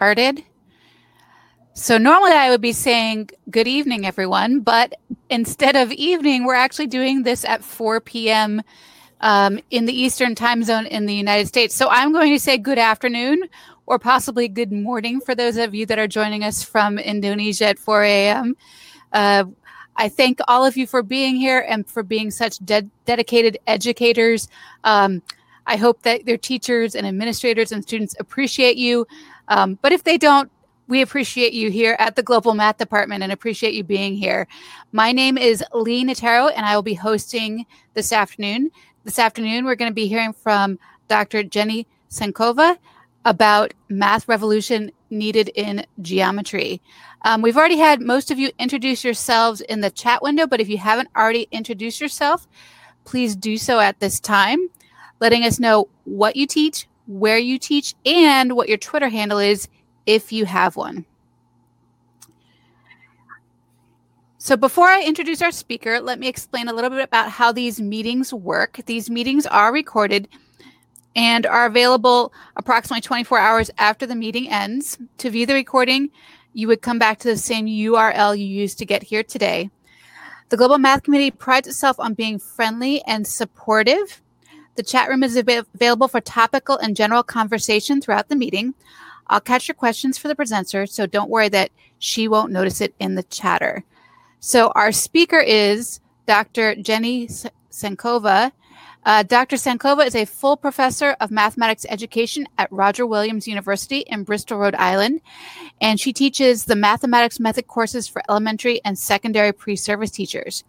[0.00, 0.42] started.
[1.74, 4.94] So normally I would be saying good evening, everyone, but
[5.28, 8.62] instead of evening, we're actually doing this at 4 p.m.
[9.20, 11.74] Um, in the Eastern time zone in the United States.
[11.74, 13.42] So I'm going to say good afternoon
[13.84, 17.78] or possibly good morning for those of you that are joining us from Indonesia at
[17.78, 18.56] 4 a.m.
[19.12, 19.44] Uh,
[19.96, 24.48] I thank all of you for being here and for being such de- dedicated educators.
[24.82, 25.20] Um,
[25.66, 29.06] I hope that their teachers and administrators and students appreciate you.
[29.50, 30.50] Um, but if they don't,
[30.86, 34.48] we appreciate you here at the Global Math Department and appreciate you being here.
[34.92, 38.70] My name is Lee Natero, and I will be hosting this afternoon.
[39.04, 41.42] This afternoon, we're going to be hearing from Dr.
[41.42, 42.76] Jenny Tsankova
[43.24, 46.80] about math revolution needed in geometry.
[47.22, 50.68] Um, we've already had most of you introduce yourselves in the chat window, but if
[50.68, 52.48] you haven't already introduced yourself,
[53.04, 54.70] please do so at this time,
[55.20, 59.68] letting us know what you teach, where you teach, and what your Twitter handle is
[60.06, 61.04] if you have one.
[64.38, 67.80] So, before I introduce our speaker, let me explain a little bit about how these
[67.80, 68.80] meetings work.
[68.86, 70.28] These meetings are recorded
[71.16, 74.96] and are available approximately 24 hours after the meeting ends.
[75.18, 76.10] To view the recording,
[76.54, 79.68] you would come back to the same URL you used to get here today.
[80.48, 84.22] The Global Math Community prides itself on being friendly and supportive.
[84.76, 88.74] The chat room is av- available for topical and general conversation throughout the meeting.
[89.26, 92.94] I'll catch your questions for the presenter, so don't worry that she won't notice it
[92.98, 93.84] in the chatter.
[94.40, 96.74] So, our speaker is Dr.
[96.76, 97.28] Jenny
[97.70, 98.52] Tsankova.
[99.04, 99.56] Uh, Dr.
[99.56, 104.74] Tsankova is a full professor of mathematics education at Roger Williams University in Bristol, Rhode
[104.74, 105.20] Island,
[105.80, 110.64] and she teaches the mathematics method courses for elementary and secondary pre service teachers.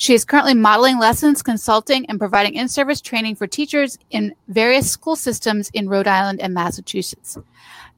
[0.00, 4.90] She is currently modeling lessons, consulting, and providing in service training for teachers in various
[4.90, 7.36] school systems in Rhode Island and Massachusetts.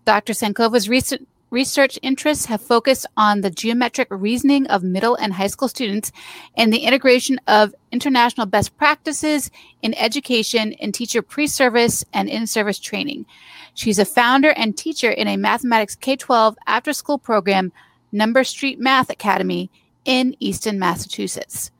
[0.04, 0.32] Dr.
[0.32, 5.68] Tsankova's recent research interests have focused on the geometric reasoning of middle and high school
[5.68, 6.10] students
[6.56, 12.48] and the integration of international best practices in education and teacher pre service and in
[12.48, 13.26] service training.
[13.74, 17.70] She's a founder and teacher in a mathematics K 12 after school program,
[18.10, 19.70] Number Street Math Academy
[20.04, 21.70] in Easton, Massachusetts.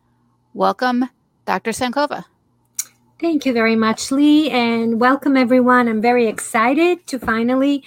[0.54, 1.08] Welcome,
[1.46, 1.70] Dr.
[1.70, 2.26] Tsankova.
[3.18, 5.88] Thank you very much, Lee, and welcome everyone.
[5.88, 7.82] I'm very excited to finally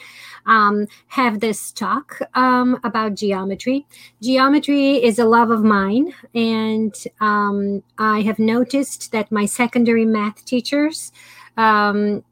[0.47, 3.85] um, have this talk um, about geometry.
[4.19, 10.43] Geometry is a love of mine, and um, I have noticed that my secondary math
[10.45, 11.11] teachers
[11.57, 12.23] um,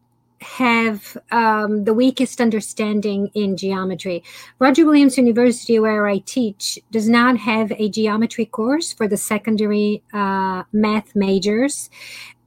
[0.43, 4.23] have um, the weakest understanding in geometry.
[4.59, 10.03] Roger Williams University, where I teach, does not have a geometry course for the secondary
[10.13, 11.89] uh, math majors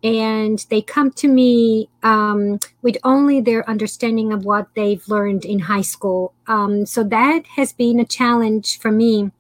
[0.07, 5.59] and they come to me um, with only their understanding of what they've learned in
[5.59, 6.33] high school.
[6.47, 9.33] Um, so that has been a challenge for me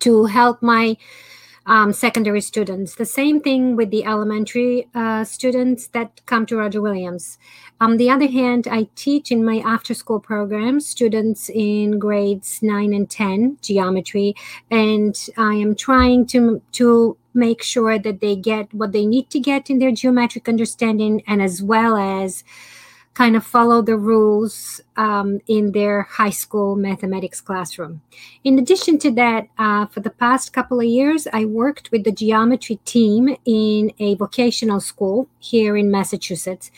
[0.00, 0.98] to help my
[1.66, 2.94] um, secondary students.
[2.94, 7.38] The same thing with the elementary uh, students that come to Roger Williams.
[7.80, 12.94] On the other hand, I teach in my after school program students in grades 9
[12.94, 14.34] and 10 geometry,
[14.70, 19.40] and I am trying to, to make sure that they get what they need to
[19.40, 22.44] get in their geometric understanding and as well as
[23.16, 28.02] kind of follow the rules um, in their high school mathematics classroom.
[28.44, 32.12] In addition to that, uh, for the past couple of years, I worked with the
[32.12, 36.70] geometry team in a vocational school here in Massachusetts.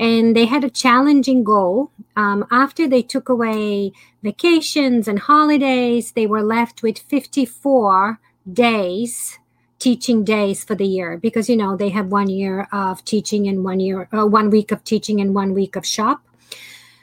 [0.00, 1.92] And they had a challenging goal.
[2.16, 8.18] Um, after they took away vacations and holidays, they were left with 54
[8.52, 9.38] days
[9.78, 13.64] teaching days for the year because you know they have one year of teaching and
[13.64, 16.22] one year uh, one week of teaching and one week of shop.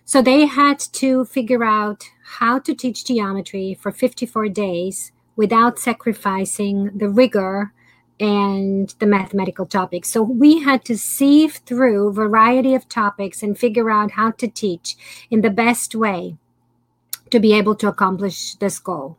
[0.04, 2.04] So they had to figure out
[2.38, 7.74] how to teach geometry for 54 days without sacrificing the rigor
[8.20, 10.10] and the mathematical topics.
[10.10, 14.96] So we had to sieve through variety of topics and figure out how to teach
[15.30, 16.38] in the best way
[17.32, 19.18] to be able to accomplish this goal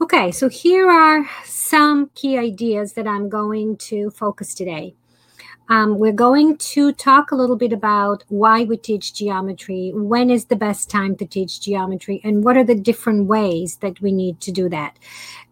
[0.00, 4.94] Okay, so here are some key ideas that I'm going to focus today.
[5.70, 10.46] Um, we're going to talk a little bit about why we teach geometry, when is
[10.46, 14.40] the best time to teach geometry, and what are the different ways that we need
[14.40, 14.98] to do that.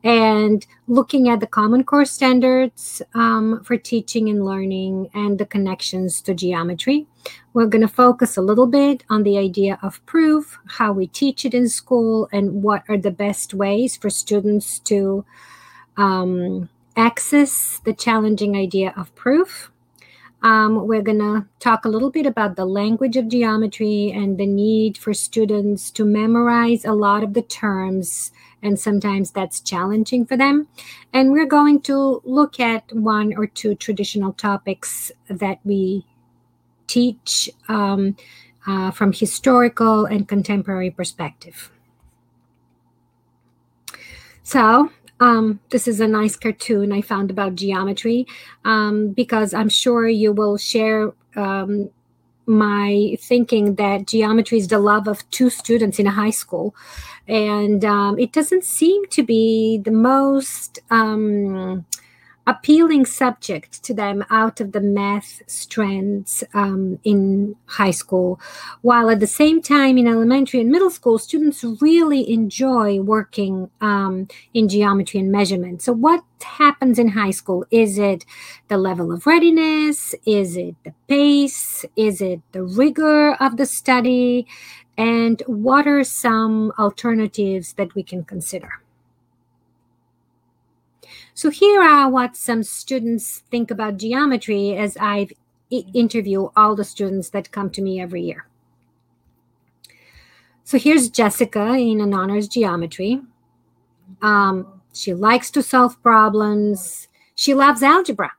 [0.02, 6.22] And looking at the Common Core standards um, for teaching and learning and the connections
[6.22, 7.06] to geometry.
[7.52, 11.44] We're going to focus a little bit on the idea of proof, how we teach
[11.44, 15.24] it in school, and what are the best ways for students to
[15.96, 19.70] um, access the challenging idea of proof
[20.46, 24.46] Um, we're going to talk a little bit about the language of geometry and the
[24.46, 28.30] need for students to memorize a lot of the terms,
[28.62, 30.68] and sometimes that's challenging for them.
[31.12, 36.06] And we're going to look at one or two traditional topics that we
[36.86, 38.16] teach um,
[38.68, 41.72] uh, from historical and contemporary perspective.
[44.44, 48.26] So um, this is a nice cartoon I found about geometry
[48.64, 51.90] um, because I'm sure you will share um,
[52.46, 56.74] my thinking that geometry is the love of two students in a high school.
[57.26, 61.84] And um, it doesn't seem to be the most um,
[62.46, 68.40] appealing subject to them out of the math strands um, in high school,
[68.82, 74.28] while at the same time in elementary and middle school, students really enjoy working um,
[74.54, 75.82] in geometry and measurement.
[75.82, 77.64] So, what happens in high school?
[77.70, 78.24] Is it
[78.68, 80.14] the level of readiness?
[80.24, 81.84] Is it the pace?
[81.96, 84.46] Is it the rigor of the study?
[84.98, 88.80] And what are some alternatives that we can consider?
[91.36, 95.34] So here are what some students think about geometry as I've
[95.68, 98.46] interview all the students that come to me every year.
[100.64, 103.20] So here's Jessica in an honors geometry.
[104.22, 107.06] Um, she likes to solve problems.
[107.34, 108.32] She loves algebra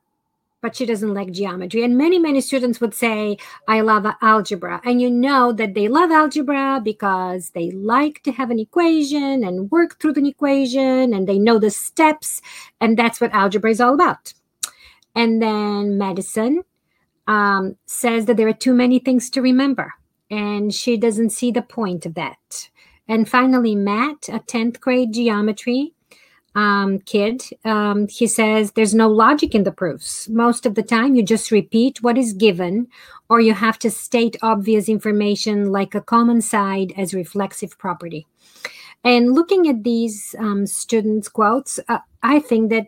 [0.68, 1.82] but she doesn't like geometry.
[1.82, 3.38] And many, many students would say,
[3.70, 4.82] I love algebra.
[4.84, 9.72] And you know that they love algebra because they like to have an equation and
[9.72, 12.42] work through the equation and they know the steps.
[12.82, 14.34] And that's what algebra is all about.
[15.16, 16.64] And then Madison
[17.28, 19.94] um, says that there are too many things to remember.
[20.30, 22.70] And she doesn't see the point of that.
[23.08, 25.94] And finally, Matt, a 10th grade geometry
[26.58, 30.28] um, kid, um, he says there's no logic in the proofs.
[30.28, 32.88] Most of the time, you just repeat what is given,
[33.30, 38.26] or you have to state obvious information like a common side as reflexive property.
[39.04, 42.88] And looking at these um, students' quotes, uh, I think that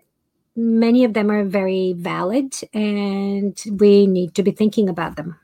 [0.55, 5.37] many of them are very valid and we need to be thinking about them.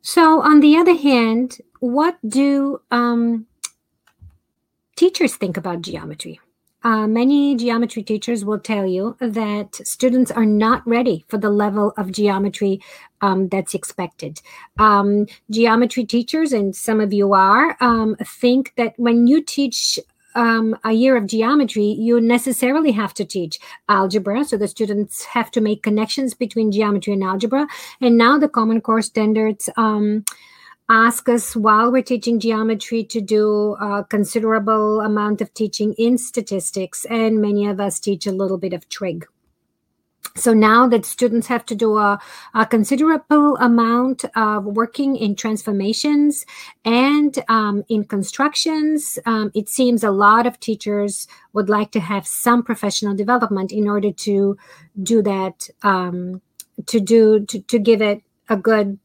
[0.00, 3.46] So, on the other hand, what do um,
[5.00, 6.38] teachers think about geometry.
[6.82, 11.94] Uh, many geometry teachers will tell you that students are not ready for the level
[11.96, 12.82] of geometry
[13.22, 14.42] um, that's expected.
[14.78, 19.98] Um, geometry teachers, and some of you are, um, think that when you teach
[20.34, 23.58] um, a year of geometry, you necessarily have to teach
[23.88, 24.44] algebra.
[24.44, 27.66] So the students have to make connections between geometry and algebra.
[28.02, 30.24] And now the Common Core standards um,
[30.90, 37.04] ask us while we're teaching geometry to do a considerable amount of teaching in statistics,
[37.04, 39.24] and many of us teach a little bit of trig.
[40.36, 42.20] So now that students have to do a,
[42.54, 46.44] a considerable amount of working in transformations
[46.84, 52.26] and um, in constructions, um, it seems a lot of teachers would like to have
[52.26, 54.56] some professional development in order to
[55.02, 56.42] do that, um,
[56.86, 58.98] to do to, to give it a good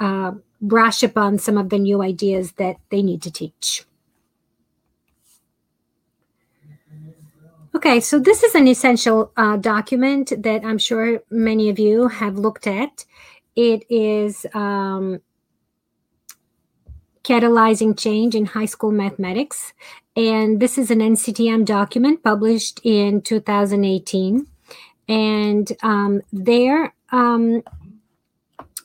[0.00, 3.84] uh, brush upon some of the new ideas that they need to teach.
[7.74, 12.38] Okay, so this is an essential uh, document that I'm sure many of you have
[12.38, 13.04] looked at.
[13.54, 15.20] It is um,
[17.22, 19.74] Catalyzing Change in High School Mathematics.
[20.16, 24.46] And this is an NCTM document published in 2018.
[25.08, 27.62] And um, there, um,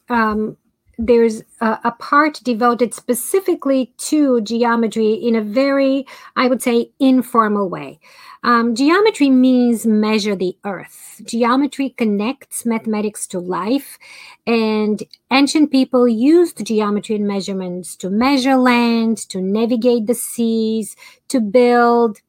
[0.10, 0.58] um,
[0.98, 6.06] there's a, a, part devoted specifically to geometry in a very,
[6.36, 8.00] I would say, informal way.
[8.44, 11.22] Um, geometry means measure the earth.
[11.24, 14.00] Geometry connects mathematics to life,
[14.48, 20.96] and ancient people used geometry and measurements to measure land, to navigate the seas,
[21.28, 22.20] to build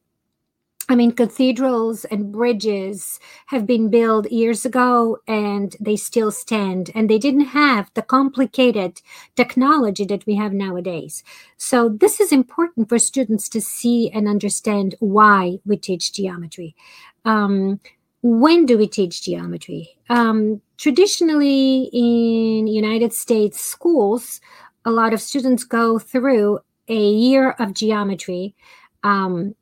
[0.93, 7.09] I mean, cathedrals and bridges have been built years ago and they still stand, and
[7.09, 9.01] they didn't have the complicated
[9.35, 11.25] technology that we have nowadays.
[11.57, 16.77] So, this is important for students to see and understand why we teach geometry.
[17.25, 17.81] Um,
[18.21, 19.97] when do we teach geometry?
[20.11, 24.43] Um, traditionally, in United States schools,
[24.85, 28.55] a lot of students go through a year of geometry.
[29.03, 29.55] Um,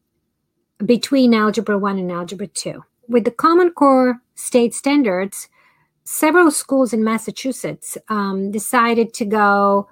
[0.87, 2.85] between Algebra 1 and Algebra 2.
[3.09, 5.49] With the Common Core state standards,
[6.05, 9.89] several schools in Massachusetts um, decided to go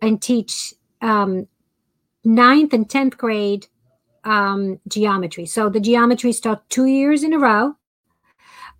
[0.00, 1.46] and teach um,
[2.24, 3.66] ninth and 10th grade
[4.24, 5.46] um, geometry.
[5.46, 7.74] So the geometry is taught two years in a row.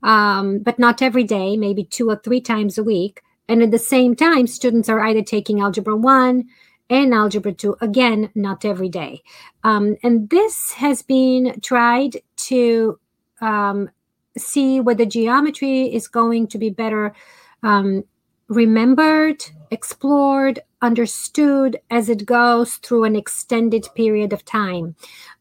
[0.03, 3.23] um, but not every day, maybe two or three times a week.
[3.49, 6.45] And at the same time, students are either taking Algebra 1
[6.91, 9.23] and Algebra 2, again, not every day.
[9.65, 12.99] Um, and this has been tried to
[13.41, 13.91] um,
[14.37, 17.15] see whether geometry is going to be better
[17.63, 18.05] um,
[18.49, 24.95] remembered, explored, understood as it goes through an extended period of time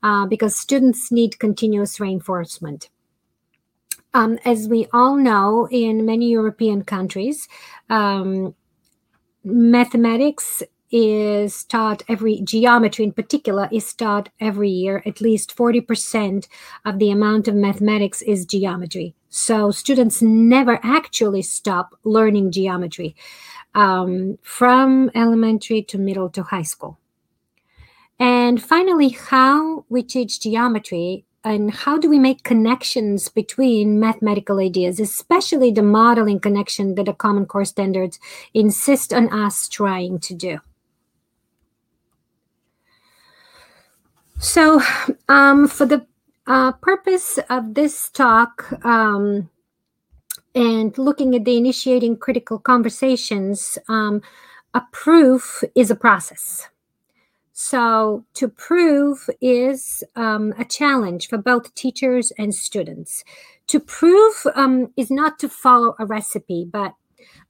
[0.04, 2.90] uh, because students need continuous reinforcement.
[4.14, 7.48] Um, as we all know, in many European countries,
[7.90, 8.54] um,
[9.44, 15.02] mathematics is taught every geometry in particular is taught every year.
[15.06, 16.48] At least 40%
[16.86, 19.16] of the amount of mathematics is geometry.
[19.30, 23.16] So students never actually stop learning geometry
[23.74, 26.98] um, from elementary to middle to high school.
[28.20, 35.00] And finally how we teach geometry and how do we make connections between mathematical ideas,
[35.00, 38.20] especially the modeling connection that the Common Core standards
[38.54, 40.60] insist on us trying to do?
[44.42, 44.82] So,
[45.30, 46.08] um, for the
[46.48, 49.52] uh, purpose of this talk um,
[50.56, 54.24] and looking at the initiating critical conversations, um,
[54.74, 56.70] a proof is a process.
[57.54, 63.24] So, to prove is um, a challenge for both teachers and students.
[63.68, 66.96] To prove um, is not to follow a recipe, but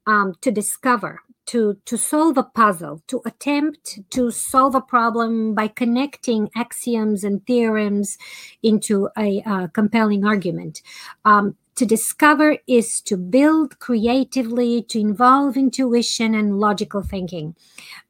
[0.05, 5.67] um, to discover to to solve a puzzle to attempt to solve a problem by
[5.67, 8.17] connecting axioms and theorems
[8.63, 10.81] into a uh, compelling argument.
[11.25, 17.55] Um, to discover is to build creatively to involve intuition and logical thinking.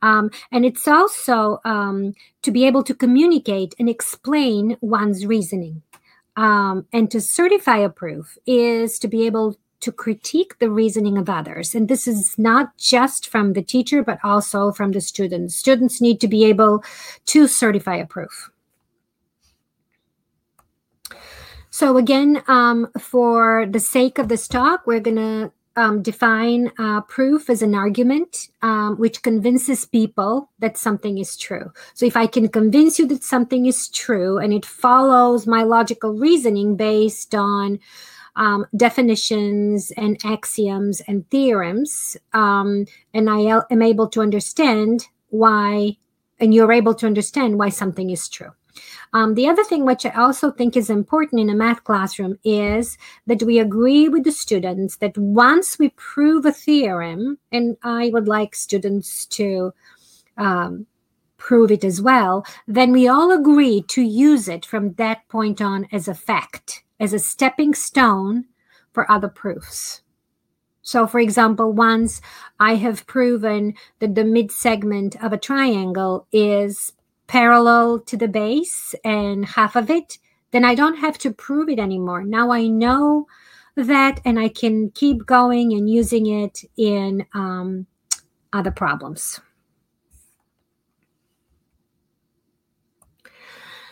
[0.01, 5.83] Um, and it's also um, to be able to communicate and explain one's reasoning.
[6.36, 11.30] Um, and to certify a proof is to be able to critique the reasoning of
[11.30, 11.76] others.
[11.76, 15.56] And this is not just from the teacher, but also from the students.
[15.56, 16.84] Students need to be able
[17.26, 18.52] to certify a proof.
[21.70, 27.02] So again, um, for the sake of this talk, we're going to um, define uh,
[27.02, 31.72] proof as an argument um, which convinces people that something is true.
[31.94, 36.14] So if I can convince you that something is true and it follows my logical
[36.14, 37.80] reasoning based on
[38.36, 45.98] um, definitions and axioms and theorems, um, and I am able to understand why,
[46.40, 48.52] and you're able to understand why something is true.
[49.14, 52.98] Um, the other thing, which I also think is important in a math classroom, is
[53.28, 58.28] that we agree with the students that once we prove a theorem, and I would
[58.28, 59.74] like students to
[60.38, 60.86] um,
[61.38, 65.88] prove it as well, then we all agree to use it from that point on
[65.92, 68.46] as a fact as a stepping stone
[68.93, 70.01] for other proofs.
[70.84, 72.22] So, for example, once
[72.60, 76.93] I have proven that the mid segment of a triangle is
[77.27, 80.17] parallel to the base and half of it,
[80.51, 82.24] then I don't have to prove it anymore.
[82.24, 83.27] Now I know
[83.75, 87.88] that and I can keep going and using it in um,
[88.51, 89.39] other problems.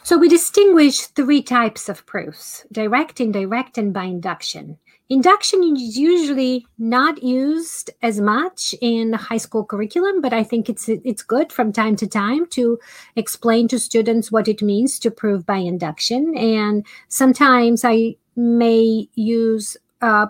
[0.10, 4.80] So we distinguish three types of proofs direct, indirect, and by induction.
[5.08, 10.68] Induction is usually not used as much in the high school curriculum, but I think
[10.68, 12.80] it's it's good from time to time to
[13.16, 16.36] explain to students what it means to prove by induction.
[16.36, 20.26] And sometimes I may use uh,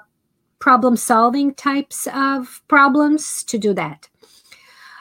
[0.59, 4.09] problem solving types of problems to do that.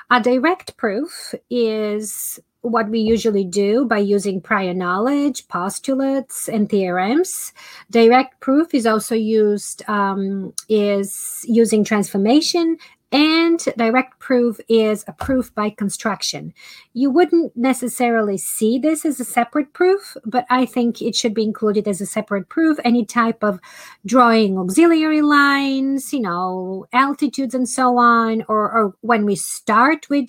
[0.08, 7.52] A direct proof is what we usually do by using prior knowledge, postulates, and theorems.
[7.90, 12.76] Direct proof is also used um, is using transformation,
[13.10, 16.52] and direct proof is a proof by construction.
[16.92, 21.42] You wouldn't necessarily see this as a separate proof, but I think it should be
[21.42, 22.78] included as a separate proof.
[22.84, 23.60] Any type of
[24.04, 30.28] drawing auxiliary lines, you know, altitudes and so on, or, or when we start with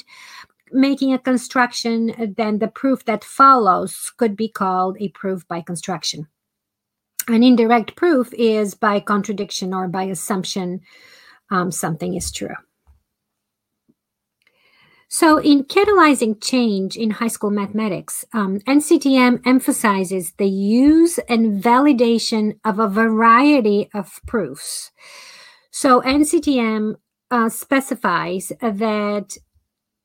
[0.71, 6.27] making a construction, then the proof that follows could be called a proof by construction.
[7.27, 10.81] An indirect proof is by contradiction or by assumption
[11.51, 12.55] um, something is true.
[15.11, 22.59] So, in catalyzing change in high school mathematics, um, NCTM emphasizes the use and validation
[22.63, 24.91] of a variety of proofs.
[25.71, 26.97] So, NCTM
[27.31, 29.37] uh, specifies that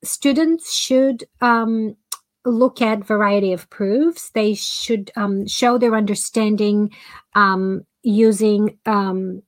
[0.04, 1.96] students should um,
[2.44, 4.30] look at variety of proofs.
[4.30, 6.90] They should um, show their understanding
[7.34, 9.42] um, using um,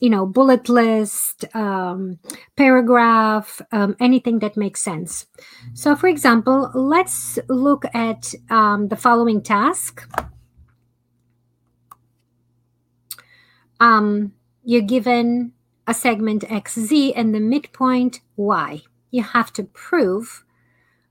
[0.00, 2.18] you know bullet list um,
[2.56, 5.26] paragraph um, anything that makes sense.
[5.74, 10.08] So for example let's look at the following task.
[14.68, 15.52] You're given
[15.86, 20.44] a segment xz and the midpoint y you have to prove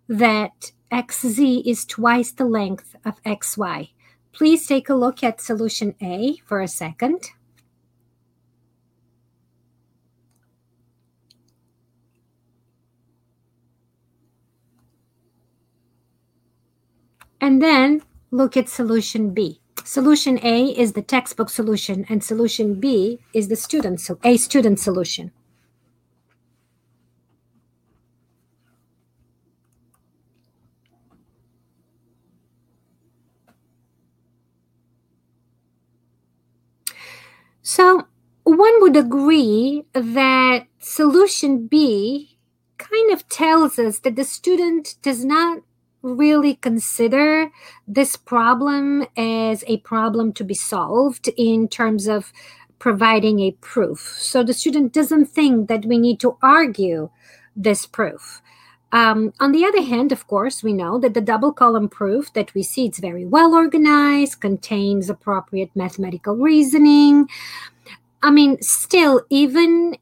[0.08, 3.90] that xz is twice the length of xy
[4.32, 7.32] please take a look at solution a for a second
[17.46, 19.62] And then look at solution B.
[19.84, 24.80] Solution A is the textbook solution, and solution B is the student, so a student
[24.80, 25.32] solution.
[37.76, 38.08] So
[38.46, 42.38] one would agree that solution B
[42.78, 45.62] kind of tells us that the student does not
[46.02, 47.52] really consider
[47.86, 52.32] this problem as a problem to be solved in terms of
[52.80, 54.16] providing a proof.
[54.20, 57.10] So the student doesn't think that we need to argue
[57.58, 58.42] this proof.
[58.96, 62.54] Um, on the other hand, of course, we know that the double column proof that
[62.54, 67.28] we see it's very well organized, contains appropriate mathematical reasoning.
[68.24, 69.98] I mean, still, even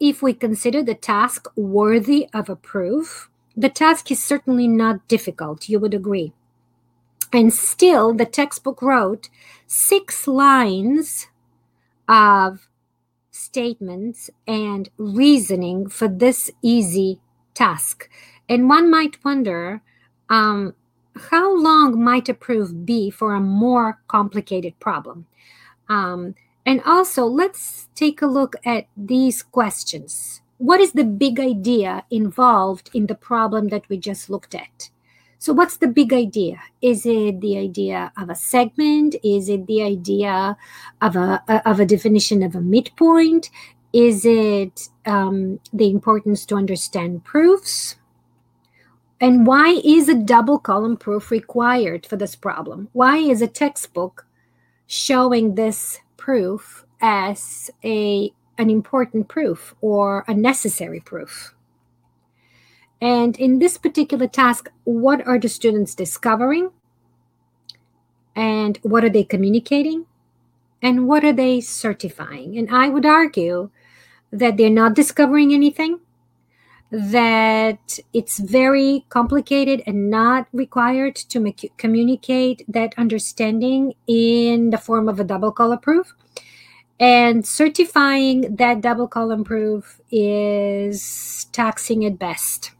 [0.00, 5.68] if we consider the task worthy of a proof, the task is certainly not difficult,
[5.68, 6.32] you would agree.
[7.30, 9.28] And still, the textbook wrote
[9.66, 11.26] six lines
[12.08, 12.66] of
[13.30, 17.20] statements and reasoning for this easy
[17.52, 18.08] task.
[18.48, 19.82] And one might wonder
[20.28, 20.74] um,
[21.30, 25.26] how long might a proof be for a more complicated problem?
[25.88, 32.04] Um, and also, let's take a look at these questions what is the big idea
[32.10, 34.90] involved in the problem that we just looked at?
[35.38, 36.60] So, what's the big idea?
[36.82, 39.14] Is it the idea of a segment?
[39.22, 40.56] Is it the idea
[41.00, 43.50] of a, of a definition of a midpoint?
[43.92, 47.94] Is it um, the importance to understand proofs?
[49.20, 52.88] And why is a double column proof required for this problem?
[52.92, 54.26] Why is a textbook
[54.86, 61.54] showing this proof as a an important proof or a necessary proof.
[63.00, 66.70] And in this particular task, what are the students discovering?
[68.34, 70.06] And what are they communicating?
[70.82, 72.58] And what are they certifying?
[72.58, 73.70] And I would argue
[74.32, 76.00] that they're not discovering anything,
[76.90, 85.08] that it's very complicated and not required to make, communicate that understanding in the form
[85.08, 86.14] of a double column proof
[86.98, 92.72] and certifying that double column proof is taxing at best.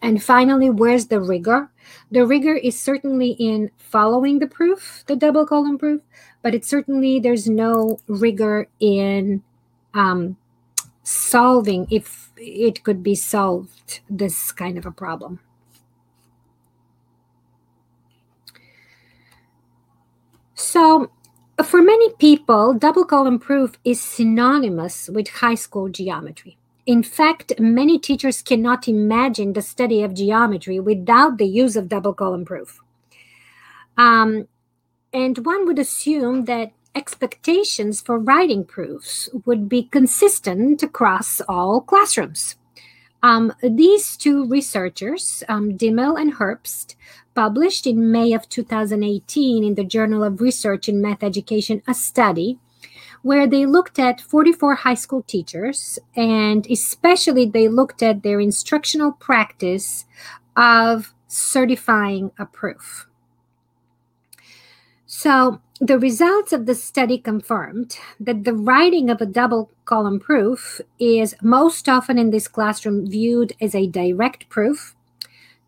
[0.00, 1.70] And finally, where's the rigor?
[2.10, 6.02] The rigor is certainly in following the proof, the double column proof,
[6.42, 9.42] but it's certainly there's no rigor in
[9.94, 10.36] um,
[11.04, 15.38] solving if it could be solved this kind of a problem.
[20.54, 21.10] So
[21.62, 26.56] for many people, double column proof is synonymous with high school geometry.
[26.86, 32.12] In fact, many teachers cannot imagine the study of geometry without the use of double
[32.12, 32.80] column proof.
[33.96, 34.48] Um,
[35.12, 42.56] and one would assume that expectations for writing proofs would be consistent across all classrooms.
[43.22, 46.94] Um, these two researchers, um, Dimmel and Herbst,
[47.34, 52.58] published in May of 2018 in the Journal of Research in Math Education a study
[53.22, 59.12] where they looked at 44 high school teachers and especially they looked at their instructional
[59.12, 60.04] practice
[60.56, 63.08] of certifying a proof.
[65.24, 70.82] So, the results of the study confirmed that the writing of a double column proof
[70.98, 74.94] is most often in this classroom viewed as a direct proof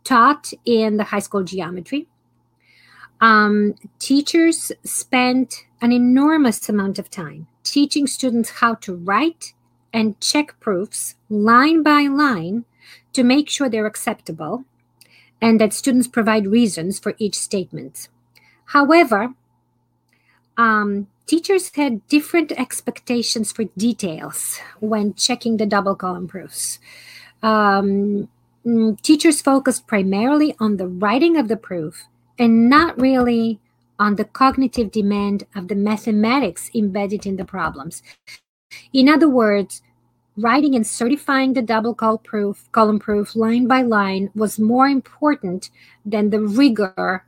[0.05, 2.07] taught in the high school geometry.
[3.23, 9.55] Um, teachers spent an enormous amount of time teaching students how to write
[9.91, 12.67] and check proofs line by line
[13.15, 14.67] to make sure they're acceptable
[15.41, 18.09] and that students provide reasons for each statement.
[18.67, 19.33] However,
[20.57, 26.79] um, teachers had different expectations for details when checking the double column proofs.
[27.43, 28.29] Um,
[28.67, 33.61] Mm, teachers focused primarily on the writing of the proof and not really
[33.97, 38.03] on the cognitive demand of the mathematics embedded in the problems.
[38.93, 39.83] In other words,
[40.37, 45.71] writing and certifying the double column proof, column proof line by line was more important
[46.05, 47.25] than the rigor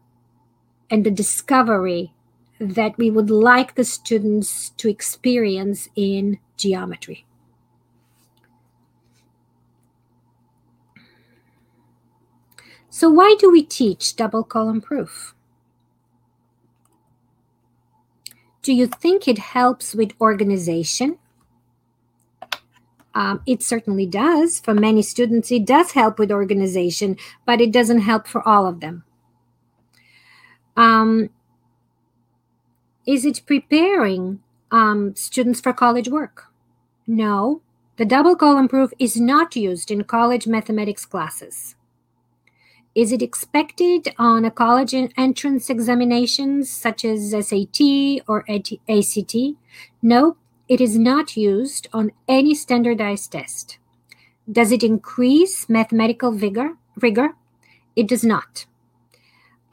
[0.90, 2.12] and the discovery
[2.60, 7.24] that we would like the students to experience in geometry.
[12.90, 15.34] So why do we teach double column proof?
[18.62, 21.18] Do you think it helps with organization?
[23.14, 24.60] Um, it certainly does.
[24.60, 27.16] For many students, it does help with organization,
[27.46, 29.04] but it doesn't help for all of them.
[30.76, 31.30] Um,
[33.08, 34.38] is it preparing
[34.70, 36.48] um, students for college work?
[37.06, 37.62] No,
[37.96, 41.74] the double column proof is not used in college mathematics classes.
[42.94, 47.80] Is it expected on a college entrance examinations such as SAT
[48.28, 49.34] or ACT?
[50.02, 50.36] No,
[50.68, 53.78] it is not used on any standardized test.
[54.52, 57.30] Does it increase mathematical vigor, rigor?
[57.96, 58.66] It does not.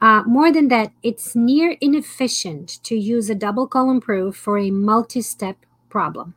[0.00, 4.70] Uh, more than that, it's near inefficient to use a double column proof for a
[4.70, 5.56] multi step
[5.88, 6.34] problem.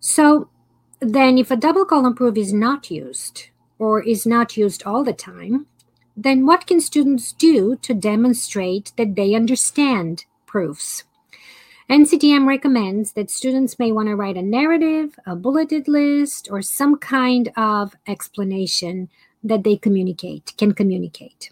[0.00, 0.48] So,
[1.00, 3.48] then, if a double column proof is not used,
[3.78, 5.66] or is not used all the time,
[6.16, 11.04] then what can students do to demonstrate that they understand proofs?
[11.88, 16.96] NCTM recommends that students may want to write a narrative, a bulleted list, or some
[16.96, 19.08] kind of explanation
[19.42, 21.50] that they communicate, can communicate.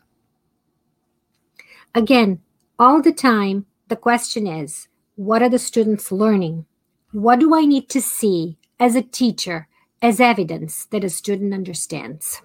[1.95, 2.41] Again,
[2.79, 6.67] all the time, the question is what are the students learning?
[7.13, 9.69] What do I need to see as a teacher
[10.01, 12.43] as evidence that a student understands.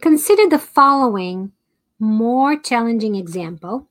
[0.00, 1.52] Consider the following
[1.98, 3.88] more challenging example,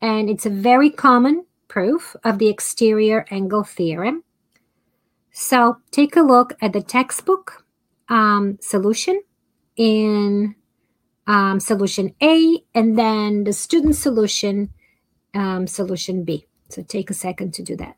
[0.00, 4.22] and it's a very common proof of the exterior angle theorem.
[5.32, 7.64] So take a look at the textbook
[8.08, 9.22] um, solution
[9.76, 10.54] in
[11.30, 14.70] um, solution A and then the student solution,
[15.32, 16.46] um, solution B.
[16.70, 17.96] So take a second to do that.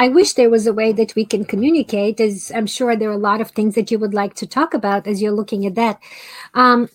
[0.00, 3.20] I wish there was a way that we can communicate, as I'm sure there are
[3.20, 5.74] a lot of things that you would like to talk about as you're looking at
[5.74, 6.00] that.
[6.54, 6.88] Um,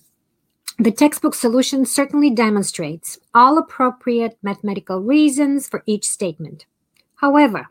[0.79, 6.65] the textbook solution certainly demonstrates all appropriate mathematical reasons for each statement.
[7.17, 7.67] However,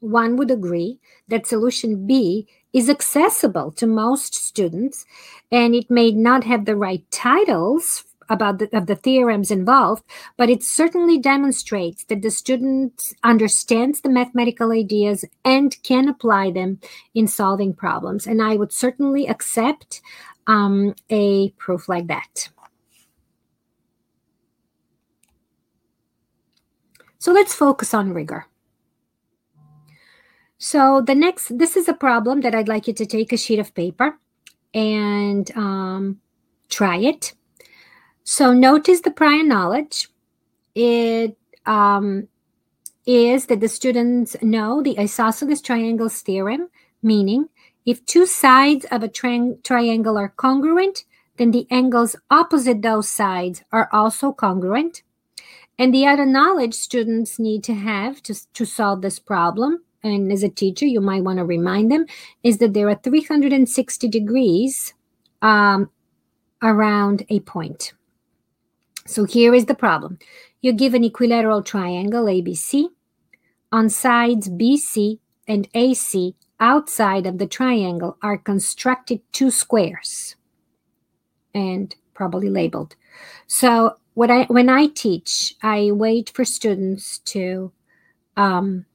[0.00, 5.06] one would agree that solution B is accessible to most students
[5.50, 10.04] and it may not have the right titles about the, of the theorems involved,
[10.36, 16.80] but it certainly demonstrates that the student understands the mathematical ideas and can apply them
[17.14, 18.26] in solving problems.
[18.26, 20.00] And I would certainly accept
[20.46, 22.48] um, a proof like that.
[27.18, 28.46] So let's focus on rigor.
[30.58, 33.58] So the next, this is a problem that I'd like you to take a sheet
[33.58, 34.18] of paper
[34.72, 36.20] and um,
[36.68, 37.34] try it
[38.24, 40.08] so notice the prior knowledge.
[40.74, 42.28] It um,
[43.06, 46.68] is that the students know the isosceles triangles theorem,
[47.02, 47.48] meaning
[47.84, 51.04] if two sides of a tri- triangle are congruent,
[51.36, 55.02] then the angles opposite those sides are also congruent.
[55.78, 60.42] And the other knowledge students need to have to, to solve this problem, and as
[60.42, 62.06] a teacher, you might want to remind them,
[62.42, 64.94] is that there are 360 degrees
[65.42, 65.90] um,
[66.62, 67.92] around a point.
[69.06, 70.18] So here is the problem.
[70.60, 72.88] You give an equilateral triangle ABC.
[73.70, 80.36] On sides BC and AC outside of the triangle are constructed two squares
[81.54, 82.96] and probably labeled.
[83.46, 87.72] So what I when I teach, I wait for students to
[88.36, 88.86] um,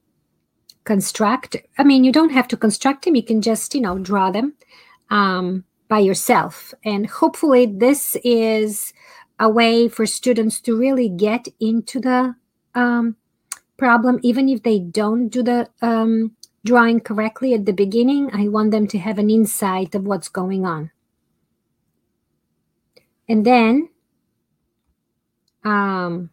[0.84, 1.56] construct.
[1.78, 3.14] I mean, you don't have to construct them.
[3.14, 4.54] You can just you know draw them
[5.10, 8.92] um, by yourself, and hopefully this is
[9.40, 12.36] a way for students to really get into the
[12.74, 13.16] um,
[13.78, 18.30] problem, even if they don't do the um, drawing correctly at the beginning.
[18.34, 20.90] I want them to have an insight of what's going on.
[23.26, 23.88] And then
[25.64, 26.28] um,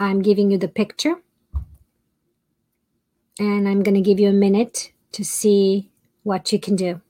[0.00, 1.16] I'm giving you the picture.
[3.38, 5.90] And I'm going to give you a minute to see
[6.24, 7.00] what you can do.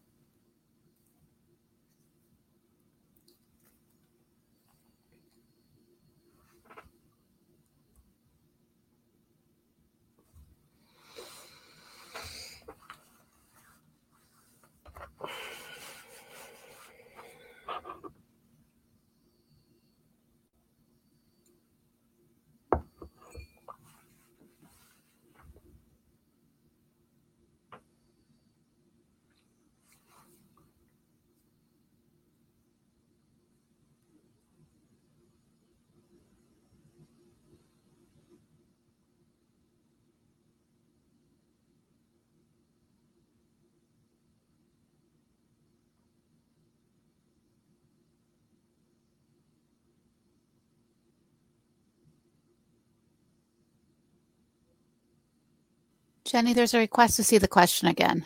[56.32, 58.24] Jenny, there's a request to see the question again.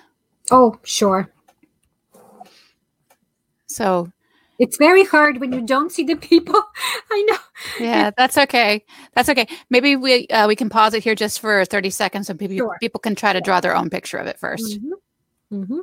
[0.53, 1.29] Oh, sure.
[3.67, 4.13] So
[4.61, 6.55] it's very hard when you don't see the people.
[7.11, 7.39] I know.
[7.81, 8.85] Yeah, that's okay.
[9.15, 9.49] That's okay.
[9.71, 12.77] Maybe we uh, we can pause it here just for 30 seconds so people sure.
[12.79, 15.63] people can try to draw their own picture of it 1st mm-hmm.
[15.63, 15.81] Mm-hmm.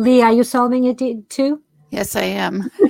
[0.00, 1.62] Lee, are you solving it too?
[1.90, 2.70] Yes, I am.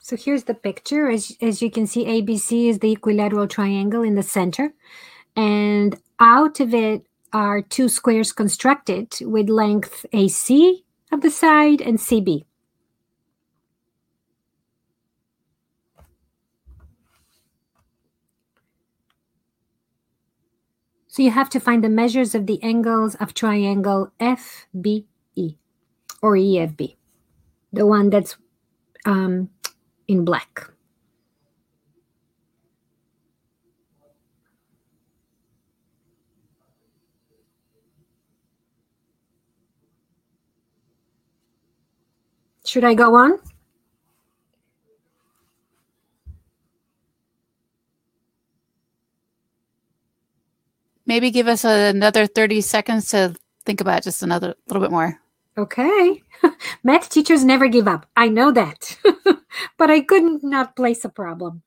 [0.00, 1.10] So here's the picture.
[1.10, 4.74] As, as you can see, ABC is the equilateral triangle in the center.
[5.36, 11.98] And out of it are two squares constructed with length AC of the side and
[11.98, 12.44] CB.
[21.18, 25.56] So you have to find the measures of the angles of triangle FBE
[26.22, 26.94] or EFB,
[27.72, 28.36] the one that's
[29.04, 29.50] um,
[30.06, 30.70] in black.
[42.68, 43.38] Should I go on?
[51.06, 55.18] Maybe give us another 30 seconds to think about just another little bit more.
[55.56, 56.22] Okay.
[56.84, 58.04] Math teachers never give up.
[58.14, 58.98] I know that.
[59.78, 61.62] but I couldn't not place a problem.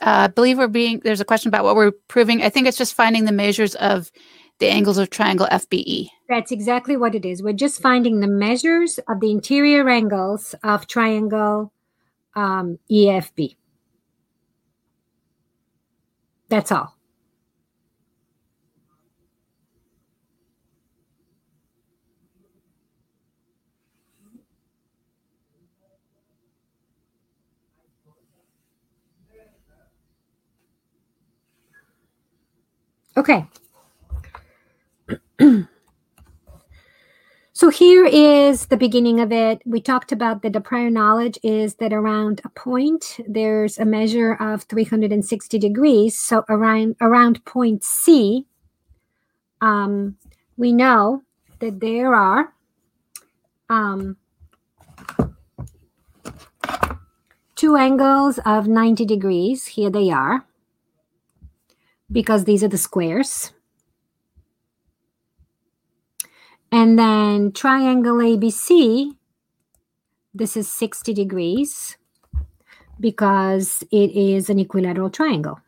[0.00, 2.42] Uh, I believe we're being there's a question about what we're proving.
[2.42, 4.10] I think it's just finding the measures of
[4.58, 6.08] the angles of triangle FBE.
[6.28, 7.42] That's exactly what it is.
[7.42, 11.72] We're just finding the measures of the interior angles of triangle
[12.36, 13.56] um, EFB.
[16.48, 16.96] That's all.
[33.20, 33.44] Okay.
[37.52, 39.60] so here is the beginning of it.
[39.66, 44.32] We talked about that the prior knowledge is that around a point, there's a measure
[44.32, 46.18] of 360 degrees.
[46.18, 48.46] So around, around point C,
[49.60, 50.16] um,
[50.56, 51.22] we know
[51.58, 52.54] that there are
[53.68, 54.16] um,
[57.54, 59.66] two angles of 90 degrees.
[59.66, 60.46] Here they are
[62.10, 63.52] because these are the squares.
[66.72, 69.16] And then triangle ABC,
[70.32, 71.96] this is 60 degrees
[73.00, 75.60] because it is an equilateral triangle.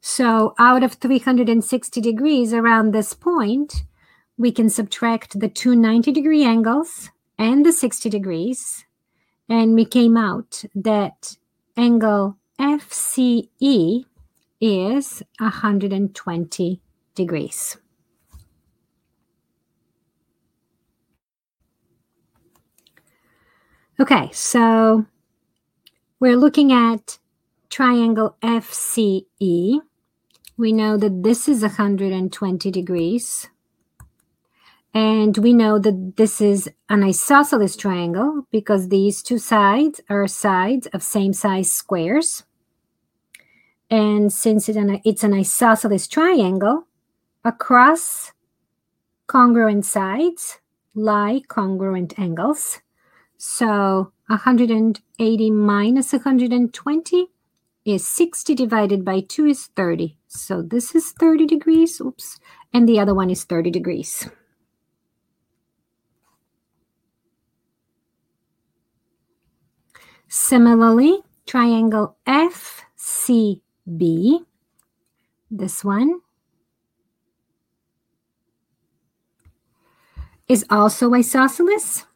[0.00, 3.84] So out of 360 degrees around this point,
[4.36, 8.84] we can subtract the two 90 degree angles and the 60 degrees.
[9.48, 11.36] And we came out that
[11.76, 14.06] angle FCE
[14.62, 16.80] is 120
[17.16, 17.76] degrees.
[24.00, 25.04] Okay, so
[26.20, 27.18] we're looking at
[27.68, 29.80] triangle FCE.
[30.56, 33.48] We know that this is 120 degrees.
[34.94, 40.86] And we know that this is an isosceles triangle because these two sides are sides
[40.88, 42.44] of same size squares.
[43.92, 46.86] And since it's an isosceles triangle,
[47.44, 48.32] across
[49.26, 50.60] congruent sides
[50.94, 52.80] lie congruent angles.
[53.36, 57.26] So 180 minus 120
[57.84, 60.16] is 60 divided by 2 is 30.
[60.26, 62.40] So this is 30 degrees, oops,
[62.72, 64.26] and the other one is 30 degrees.
[70.28, 72.16] Similarly, triangle
[73.88, 74.44] FCB,
[75.50, 76.20] this one,
[80.48, 82.06] is also isosceles.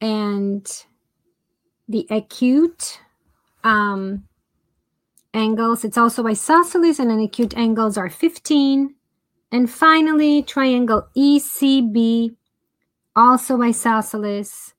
[0.00, 0.66] And
[1.88, 3.00] the acute
[3.64, 4.26] um,
[5.34, 8.94] angles, it's also isosceles, and then acute angles are 15.
[9.52, 12.36] And finally, triangle ECB
[13.16, 14.72] also isosceles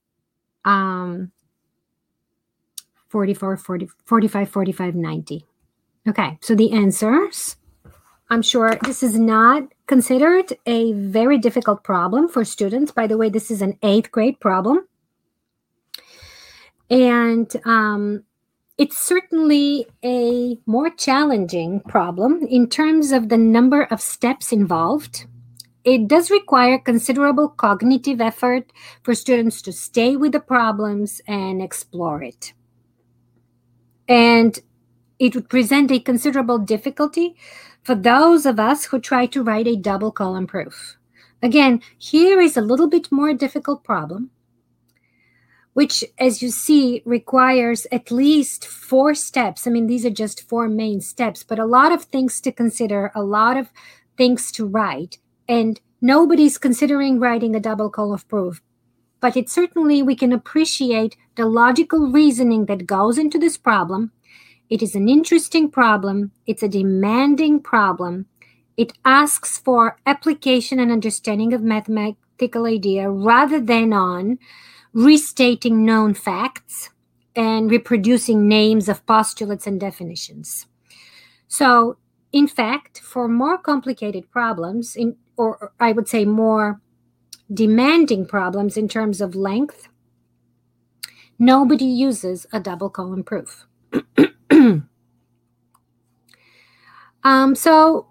[0.63, 1.31] um
[3.11, 5.45] 44 40 45 45 90
[6.07, 7.57] okay so the answers
[8.29, 12.93] i'm sure this is not considered a very difficult problem for students.
[12.93, 14.87] By the way this is an eighth grade problem.
[16.89, 18.23] And um,
[18.77, 25.25] it's certainly a more challenging problem in terms of the number of steps involved.
[25.83, 28.71] It does require considerable cognitive effort
[29.03, 32.53] for students to stay with the problems and explore it.
[34.07, 34.59] And
[35.19, 37.35] it would present a considerable difficulty
[37.83, 40.97] for those of us who try to write a double column proof.
[41.43, 44.29] Again, here is a little bit more difficult problem,
[45.73, 49.65] which, as you see, requires at least four steps.
[49.65, 53.11] I mean, these are just four main steps, but a lot of things to consider,
[53.15, 53.71] a lot of
[54.17, 58.61] things to write and nobody's considering writing a double column proof
[59.21, 64.11] but it certainly we can appreciate the logical reasoning that goes into this problem.
[64.69, 66.31] It is an interesting problem.
[66.45, 68.25] It's a demanding problem.
[68.77, 74.39] It asks for application and understanding of mathematical idea rather than on
[74.93, 76.89] restating known facts
[77.35, 80.65] and reproducing names of postulates and definitions.
[81.47, 81.97] So
[82.31, 86.81] in fact for more complicated problems in or I would say more
[87.53, 89.89] demanding problems in terms of length,
[91.37, 93.65] nobody uses a double column proof.
[97.23, 98.07] um, so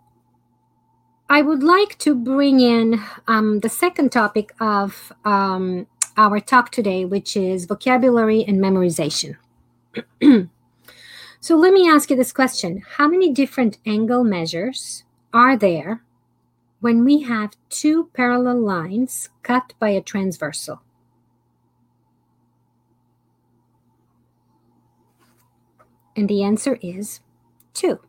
[1.28, 7.04] I would like to bring in um, the second topic of um, our talk today,
[7.04, 9.36] which is vocabulary and memorization.
[11.40, 16.02] so let me ask you this question How many different angle measures are there
[16.80, 20.82] when we have two parallel lines cut by a transversal.
[26.16, 27.20] And the answer is
[27.74, 28.00] 2.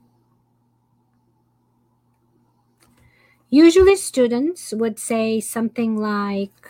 [3.50, 6.70] Usually students would say something like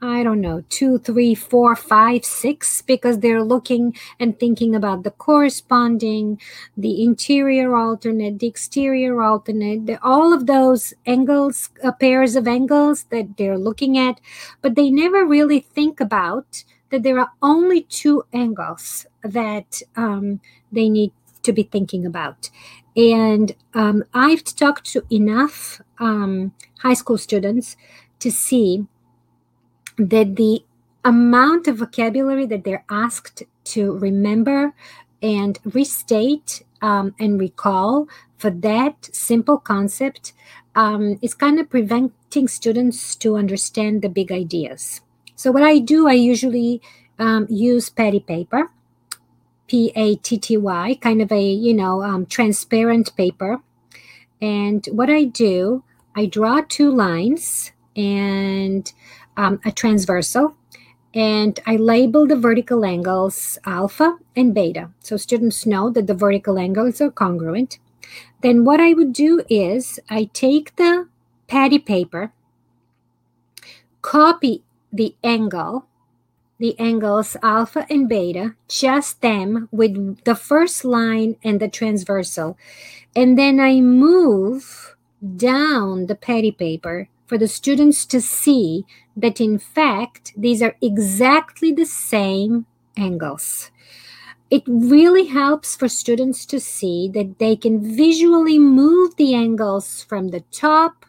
[0.00, 5.10] I don't know, two, three, four, five, six, because they're looking and thinking about the
[5.10, 6.40] corresponding,
[6.76, 13.04] the interior alternate, the exterior alternate, the, all of those angles, uh, pairs of angles
[13.10, 14.20] that they're looking at,
[14.62, 20.88] but they never really think about that there are only two angles that um, they
[20.88, 21.10] need
[21.42, 22.50] to be thinking about.
[22.96, 27.76] And um, I've talked to enough um, high school students
[28.20, 28.86] to see
[29.98, 30.64] that the
[31.04, 34.74] amount of vocabulary that they're asked to remember
[35.22, 40.32] and restate um, and recall for that simple concept
[40.74, 45.00] um, is kind of preventing students to understand the big ideas.
[45.34, 46.80] So what I do, I usually
[47.18, 48.70] um, use patty paper,
[49.66, 53.60] P-A-T-T-Y, kind of a you know um, transparent paper.
[54.40, 55.82] And what I do,
[56.14, 58.92] I draw two lines and
[59.38, 60.54] um, a transversal
[61.14, 64.90] and I label the vertical angles alpha and beta.
[65.00, 67.78] So students know that the vertical angles are congruent.
[68.42, 71.08] Then what I would do is I take the
[71.46, 72.32] patty paper,
[74.02, 74.62] copy
[74.92, 75.86] the angle
[76.58, 82.58] the angles alpha and beta, just them with the first line and the transversal.
[83.14, 84.96] And then I move
[85.36, 88.84] down the patty paper for the students to see
[89.16, 92.66] that in fact these are exactly the same
[92.96, 93.70] angles.
[94.50, 100.28] It really helps for students to see that they can visually move the angles from
[100.28, 101.04] the top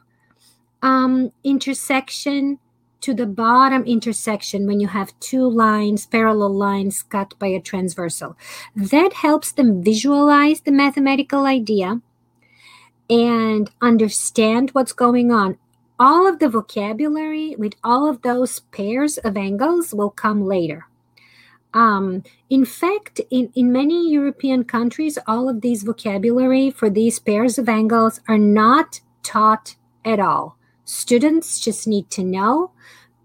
[0.82, 2.60] um, intersection
[3.02, 8.38] to the bottom intersection when you have two lines, parallel lines cut by a transversal.
[8.76, 12.02] That helps them visualize the mathematical idea
[13.10, 15.58] and understand what's going on.
[16.00, 20.88] All of the vocabulary with all of those pairs of angles will come later.
[21.74, 27.58] Um, in fact, in, in many European countries, all of these vocabulary for these pairs
[27.60, 29.76] of angles are not taught
[30.06, 30.58] at all.
[30.86, 32.72] Students just need to know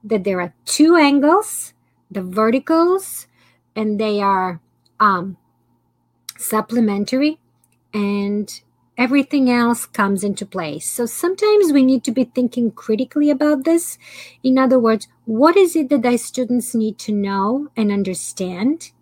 [0.02, 1.72] that there are two angles,
[2.10, 3.26] the verticals,
[3.74, 4.60] and they are
[5.00, 5.36] um,
[6.36, 7.38] supplementary,
[7.94, 8.60] and
[8.96, 10.88] everything else comes into place.
[10.88, 13.98] So sometimes we need to be thinking critically about this.
[14.42, 18.92] In other words, what is it that the students need to know and understand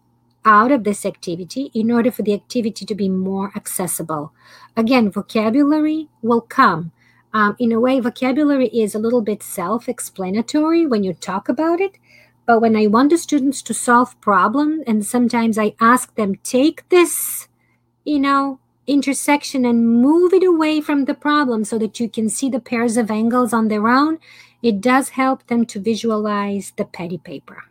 [0.44, 4.32] out of this activity in order for the activity to be more accessible?
[4.76, 6.92] Again, vocabulary will come.
[7.34, 11.80] Um, in a way, vocabulary is a little bit self explanatory when you talk about
[11.80, 11.98] it.
[12.46, 16.88] But when I want the students to solve problems, and sometimes I ask them, take
[16.88, 17.48] this,
[18.04, 22.48] you know, intersection and move it away from the problem so that you can see
[22.48, 24.18] the pairs of angles on their own,
[24.62, 27.64] it does help them to visualize the patty paper.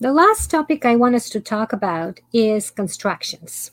[0.00, 3.70] The last topic I want us to talk about is constructions.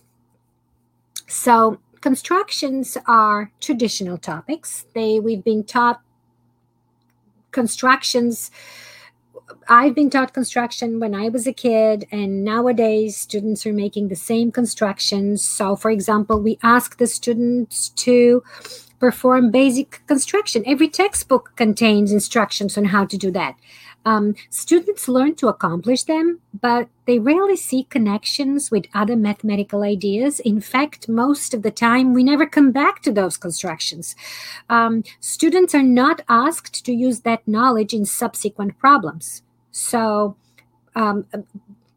[1.25, 4.85] So, constructions are traditional topics.
[4.93, 6.01] They we've been taught
[7.51, 8.51] constructions
[9.69, 14.15] I've been taught construction when I was a kid, and nowadays students are making the
[14.15, 15.43] same constructions.
[15.43, 18.43] So, for example, we ask the students to
[18.99, 20.63] perform basic construction.
[20.65, 23.55] Every textbook contains instructions on how to do that.
[24.05, 30.39] Um, students learn to accomplish them, but they rarely see connections with other mathematical ideas.
[30.39, 34.15] In fact, most of the time, we never come back to those constructions.
[34.69, 39.41] Um, students are not asked to use that knowledge in subsequent problems.
[39.71, 40.37] So,
[40.95, 41.25] um,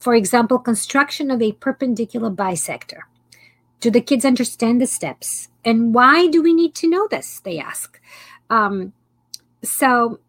[0.00, 3.02] for example, construction of a perpendicular bisector.
[3.78, 5.48] Do the kids understand the steps?
[5.64, 7.40] And why do we need to know this?
[7.40, 8.00] They ask.
[8.50, 8.92] Um,
[9.62, 10.20] so,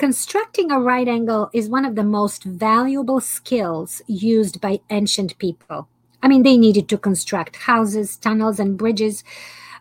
[0.00, 5.88] Constructing a right angle is one of the most valuable skills used by ancient people.
[6.22, 9.22] I mean, they needed to construct houses, tunnels, and bridges.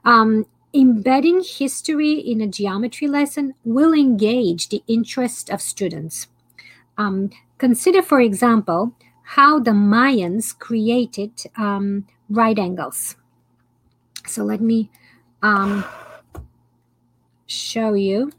[0.04, 6.28] Um, embedding history in a geometry lesson will engage the interest of students.
[6.98, 8.92] Um, consider, for example,
[9.24, 13.16] how the Mayans created um, right angles.
[14.28, 14.92] So let me
[15.42, 15.86] um,
[17.48, 18.34] show you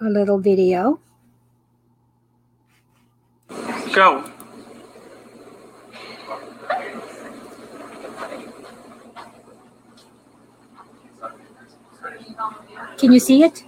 [0.00, 0.98] a little video.
[3.92, 4.24] Go.
[12.96, 13.64] Can you see it?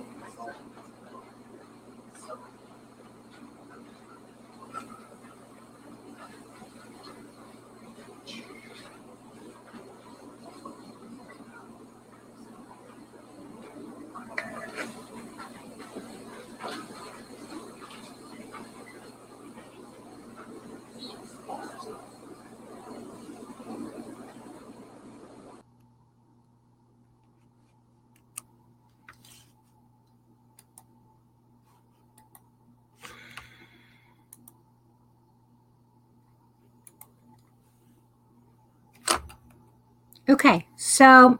[40.32, 41.38] Okay, so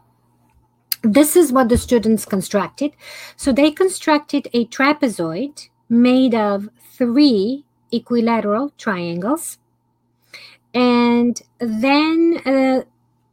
[1.01, 2.91] this is what the students constructed.
[3.35, 9.57] So they constructed a trapezoid made of three equilateral triangles.
[10.75, 12.83] And then uh,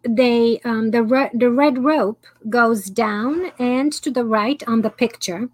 [0.02, 4.88] they um, the, re- the red rope goes down and to the right on the
[4.88, 5.50] picture.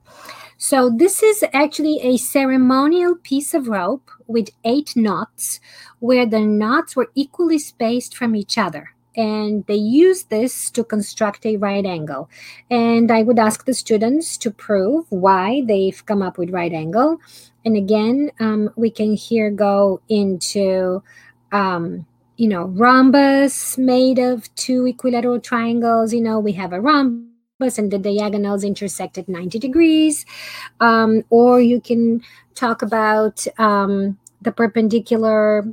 [0.57, 5.59] So this is actually a ceremonial piece of rope with eight knots
[5.99, 11.47] where the knots were equally spaced from each other and they use this to construct
[11.47, 12.29] a right angle.
[12.71, 17.19] And I would ask the students to prove why they've come up with right angle.
[17.65, 21.03] And again, um, we can here go into,
[21.51, 22.07] um,
[22.37, 26.13] you know, rhombus made of two equilateral triangles.
[26.13, 30.27] You know, we have a rhombus and the diagonals intersect at 90 degrees.
[30.81, 32.23] Um, or you can
[32.55, 35.67] talk about um, the perpendicular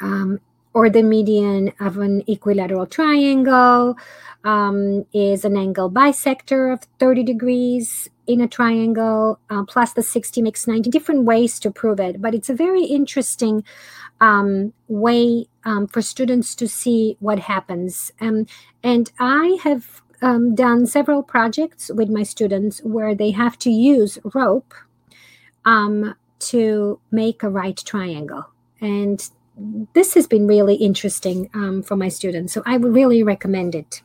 [0.00, 0.40] um,
[0.74, 3.96] or the median of an equilateral triangle
[4.42, 10.42] um, is an angle bisector of 30 degrees in a triangle, uh, plus the 60
[10.42, 12.20] makes 90 different ways to prove it.
[12.20, 13.64] But it's a very interesting
[14.20, 18.12] um, way um, for students to see what happens.
[18.20, 18.46] Um,
[18.82, 24.18] and I have um, done several projects with my students where they have to use
[24.34, 24.74] rope
[25.64, 28.46] um, to make a right triangle.
[28.80, 32.52] And this has been really interesting um, for my students.
[32.52, 34.02] So I would really recommend it.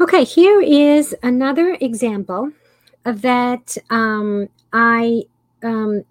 [0.00, 2.52] Okay, here is another example
[3.04, 5.24] that um, I,
[5.62, 6.04] um,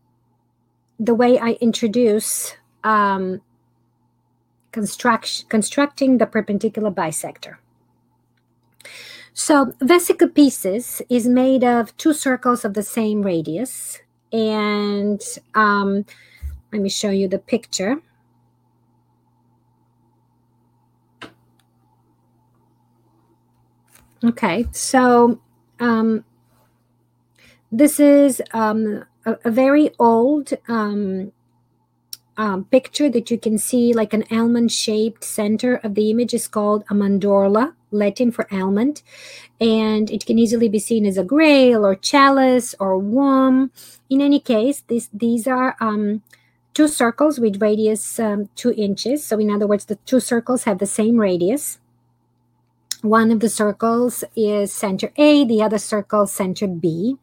[1.00, 3.42] the way I introduce um,
[4.72, 7.56] construction, constructing the perpendicular bisector.
[9.40, 13.98] So vesica piscis is made of two circles of the same radius.
[14.34, 15.22] And
[15.56, 16.06] um,
[16.74, 18.02] let me show you the picture.
[24.26, 25.40] Okay, so
[25.80, 26.26] um,
[27.72, 31.32] this is um, a, a, very old um,
[32.40, 36.48] um, picture that you can see like an almond shaped center of the image is
[36.48, 39.04] called a mandorla, Latin for almond.
[39.60, 43.72] And it can easily be seen as a grail or chalice or womb.
[44.10, 46.24] In any case, this, these are um,
[46.74, 49.26] two circles with radius um, two inches.
[49.26, 51.78] So, in other words, the two circles have the same radius.
[53.02, 57.18] One of the circles is center A, the other circle center B.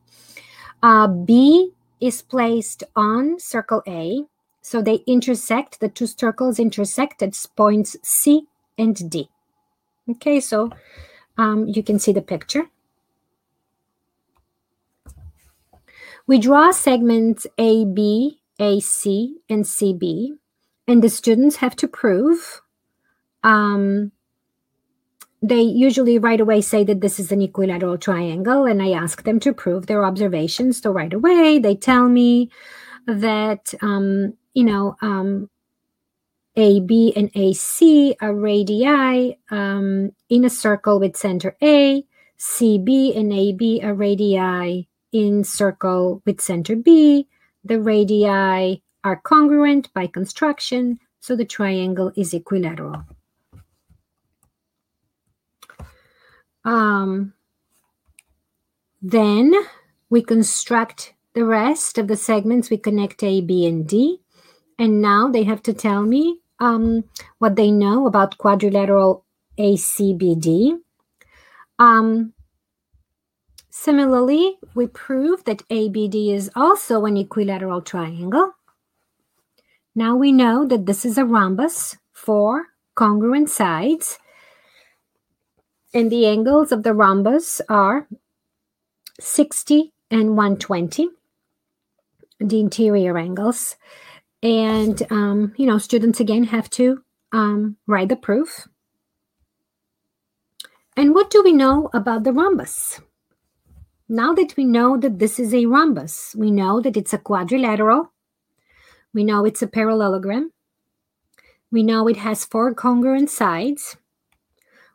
[0.82, 1.70] Uh, B
[2.02, 4.26] is placed on circle A
[4.66, 9.30] so they intersect, the two circles intersect at points C and D.
[10.10, 10.70] Okay, so
[11.38, 12.64] um, you can see the picture.
[16.26, 20.30] We draw segments AB, AC, and CB,
[20.88, 22.60] and the students have to prove.
[23.44, 24.10] Um,
[25.42, 29.38] they usually right away say that this is an equilateral triangle, and I ask them
[29.40, 30.82] to prove their observations.
[30.82, 32.50] So right away, they tell me
[33.06, 35.50] that um, you know, um,
[36.56, 42.02] AB and AC are radii um, in a circle with center A.
[42.38, 47.28] CB and AB are radii in circle with center B.
[47.64, 53.04] The radii are congruent by construction, so the triangle is equilateral.
[56.64, 57.34] Um,
[59.02, 59.52] then
[60.08, 62.70] we construct the rest of the segments.
[62.70, 64.22] We connect A, B, and D
[64.78, 67.04] and now they have to tell me um,
[67.38, 69.24] what they know about quadrilateral
[69.58, 70.78] ACBD.
[71.78, 72.32] Um,
[73.70, 78.52] similarly, we prove that ABD is also an equilateral triangle.
[79.94, 84.18] Now we know that this is a rhombus, four congruent sides,
[85.94, 88.06] and the angles of the rhombus are
[89.18, 91.08] 60 and 120,
[92.38, 93.76] the interior angles.
[94.46, 98.68] And, um, you know, students again have to um, write the proof.
[100.96, 103.00] And what do we know about the rhombus?
[104.08, 108.12] Now that we know that this is a rhombus, we know that it's a quadrilateral.
[109.12, 110.52] We know it's a parallelogram.
[111.72, 113.96] We know it has four congruent sides.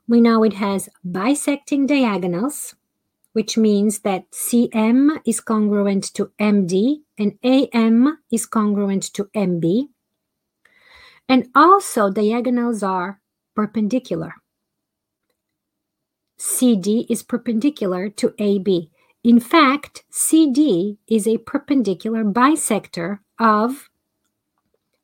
[0.07, 2.75] We know it has bisecting diagonals
[3.33, 9.87] which means that CM is congruent to MD and AM is congruent to MB.
[11.29, 13.21] And also diagonals are
[13.55, 14.33] perpendicular.
[16.37, 18.89] CD is perpendicular to AB.
[19.23, 23.89] In fact, CD is a perpendicular bisector of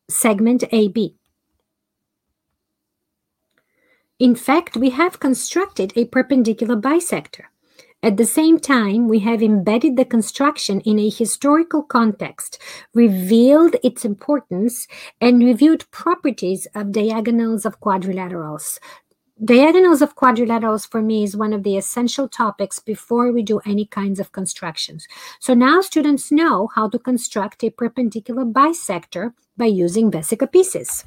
[0.10, 1.16] segment AB.
[4.20, 7.46] In fact, we have constructed a perpendicular bisector.
[8.04, 12.62] At the same time, we have embedded the construction in a historical context,
[12.94, 14.88] revealed its importance,
[15.20, 18.78] and reviewed properties of diagonals of quadrilaterals.
[19.44, 23.86] Diagonals of quadrilaterals for me is one of the essential topics before we do any
[23.86, 25.08] kinds of constructions.
[25.40, 31.06] So now students know how to construct a perpendicular bisector by using vesica piscis.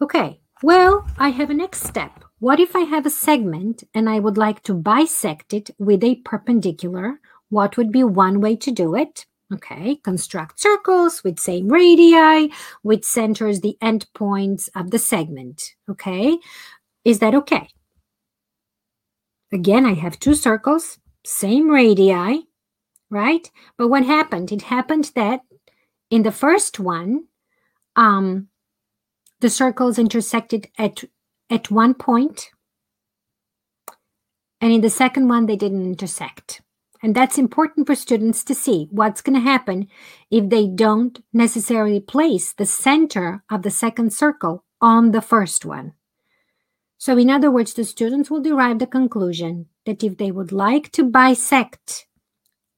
[0.00, 2.25] Okay, well, I have a next step.
[2.38, 6.16] What if I have a segment and I would like to bisect it with a
[6.16, 7.18] perpendicular?
[7.48, 9.24] What would be one way to do it?
[9.54, 15.62] Okay, construct circles with same radii, which centers the endpoints of the segment.
[15.88, 16.36] Okay,
[17.04, 17.68] is that okay?
[19.52, 22.42] Again, I have two circles, same radii,
[23.08, 23.50] right?
[23.78, 24.52] But what happened?
[24.52, 25.40] It happened that
[26.10, 27.28] in the first one,
[27.94, 28.48] um,
[29.40, 31.04] the circles intersected at
[31.50, 32.50] at one point,
[34.60, 36.62] and in the second one, they didn't intersect.
[37.02, 39.88] And that's important for students to see what's going to happen
[40.30, 45.92] if they don't necessarily place the center of the second circle on the first one.
[46.98, 50.90] So, in other words, the students will derive the conclusion that if they would like
[50.92, 52.06] to bisect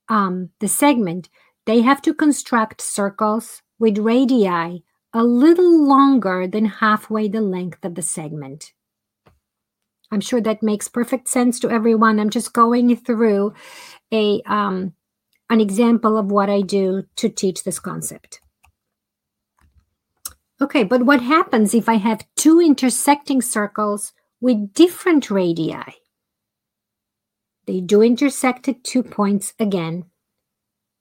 [0.08, 1.28] um, the segment,
[1.66, 4.82] they have to construct circles with radii
[5.18, 8.72] a little longer than halfway the length of the segment.
[10.12, 12.20] I'm sure that makes perfect sense to everyone.
[12.20, 13.52] I'm just going through
[14.12, 14.94] a um,
[15.50, 18.40] an example of what I do to teach this concept.
[20.60, 25.82] Okay, but what happens if I have two intersecting circles with different radii?
[27.66, 30.04] They do intersect at two points again,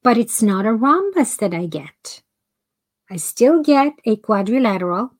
[0.02, 2.24] but it's not a rhombus that I get.
[3.10, 5.12] I still get a quadrilateral.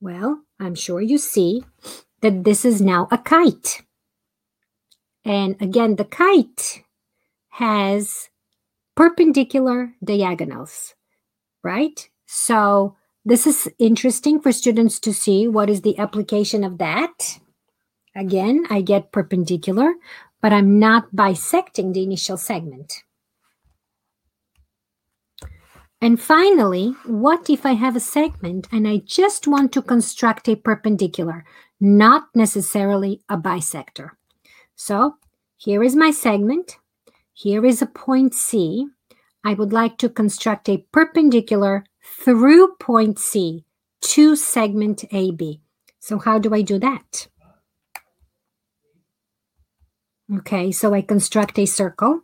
[0.00, 1.64] Well, I'm sure you see
[2.20, 3.82] that this is now a kite.
[5.24, 6.82] And again, the kite
[7.50, 8.28] has
[8.96, 10.94] perpendicular diagonals,
[11.62, 12.08] right?
[12.26, 17.38] So this is interesting for students to see what is the application of that.
[18.14, 19.94] Again, I get perpendicular,
[20.42, 23.04] but I'm not bisecting the initial segment.
[26.02, 30.56] And finally, what if I have a segment and I just want to construct a
[30.56, 31.44] perpendicular,
[31.80, 34.10] not necessarily a bisector?
[34.74, 35.14] So
[35.56, 36.78] here is my segment.
[37.32, 38.88] Here is a point C.
[39.44, 43.64] I would like to construct a perpendicular through point C
[44.00, 45.60] to segment AB.
[46.00, 47.28] So how do I do that?
[50.38, 52.22] Okay, so I construct a circle.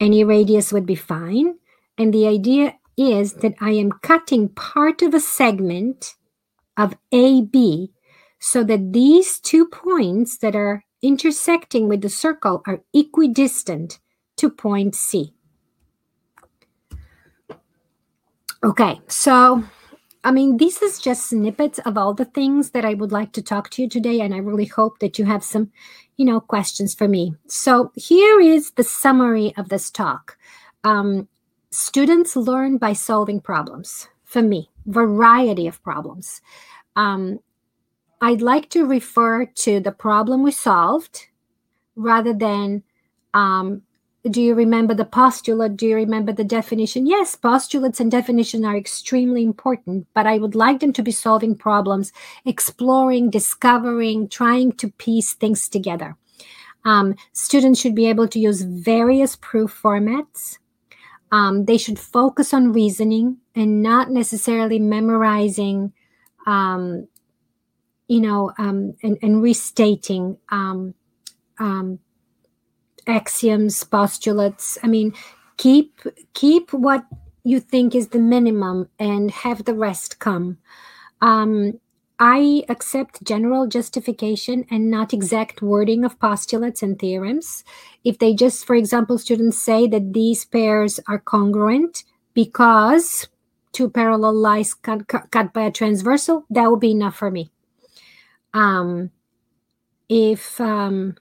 [0.00, 1.56] Any radius would be fine.
[1.98, 6.14] And the idea is that I am cutting part of a segment
[6.76, 7.90] of AB
[8.38, 13.98] so that these two points that are intersecting with the circle are equidistant
[14.36, 15.32] to point C.
[18.64, 19.64] Okay, so
[20.26, 23.42] I mean, this is just snippets of all the things that I would like to
[23.42, 25.70] talk to you today, and I really hope that you have some,
[26.16, 27.36] you know, questions for me.
[27.46, 30.36] So here is the summary of this talk.
[30.82, 31.28] Um,
[31.76, 34.08] students learn by solving problems.
[34.24, 36.40] For me, variety of problems.
[36.96, 37.40] Um,
[38.20, 41.26] I'd like to refer to the problem we solved
[41.94, 42.82] rather than
[43.34, 43.82] um,
[44.30, 45.76] do you remember the postulate?
[45.76, 47.06] Do you remember the definition?
[47.06, 51.54] Yes, postulates and definition are extremely important, but I would like them to be solving
[51.54, 52.12] problems,
[52.44, 56.16] exploring, discovering, trying to piece things together.
[56.84, 60.58] Um, students should be able to use various proof formats.
[61.32, 65.92] Um, they should focus on reasoning and not necessarily memorizing,
[66.46, 67.08] um,
[68.06, 70.94] you know, um, and, and, restating um,
[71.58, 71.98] um,
[73.08, 74.78] axioms, postulates.
[74.84, 75.14] I mean,
[75.56, 76.00] keep
[76.34, 77.04] keep what
[77.42, 80.58] you think is the minimum and have the rest come.
[81.20, 81.80] Um,
[82.18, 87.62] I accept general justification and not exact wording of postulates and theorems.
[88.04, 93.28] If they just, for example, students say that these pairs are congruent because
[93.72, 97.50] two parallel lines cut, cut, cut by a transversal, that would be enough for me.
[98.54, 99.10] Um,
[100.08, 101.16] if um,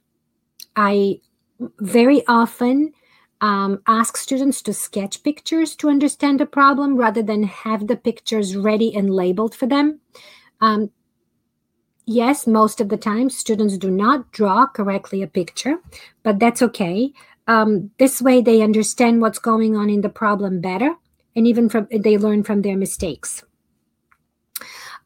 [0.77, 1.19] I
[1.79, 2.93] very often
[3.41, 8.55] um, ask students to sketch pictures to understand the problem rather than have the pictures
[8.55, 9.99] ready and labeled for them.
[10.65, 10.89] Um,
[12.07, 15.77] yes, most of the time students do not draw correctly a picture,
[16.23, 17.11] but that's okay.
[17.47, 20.95] Um, this way they understand what's going on in the problem better
[21.35, 23.43] and even from they learn from their mistakes.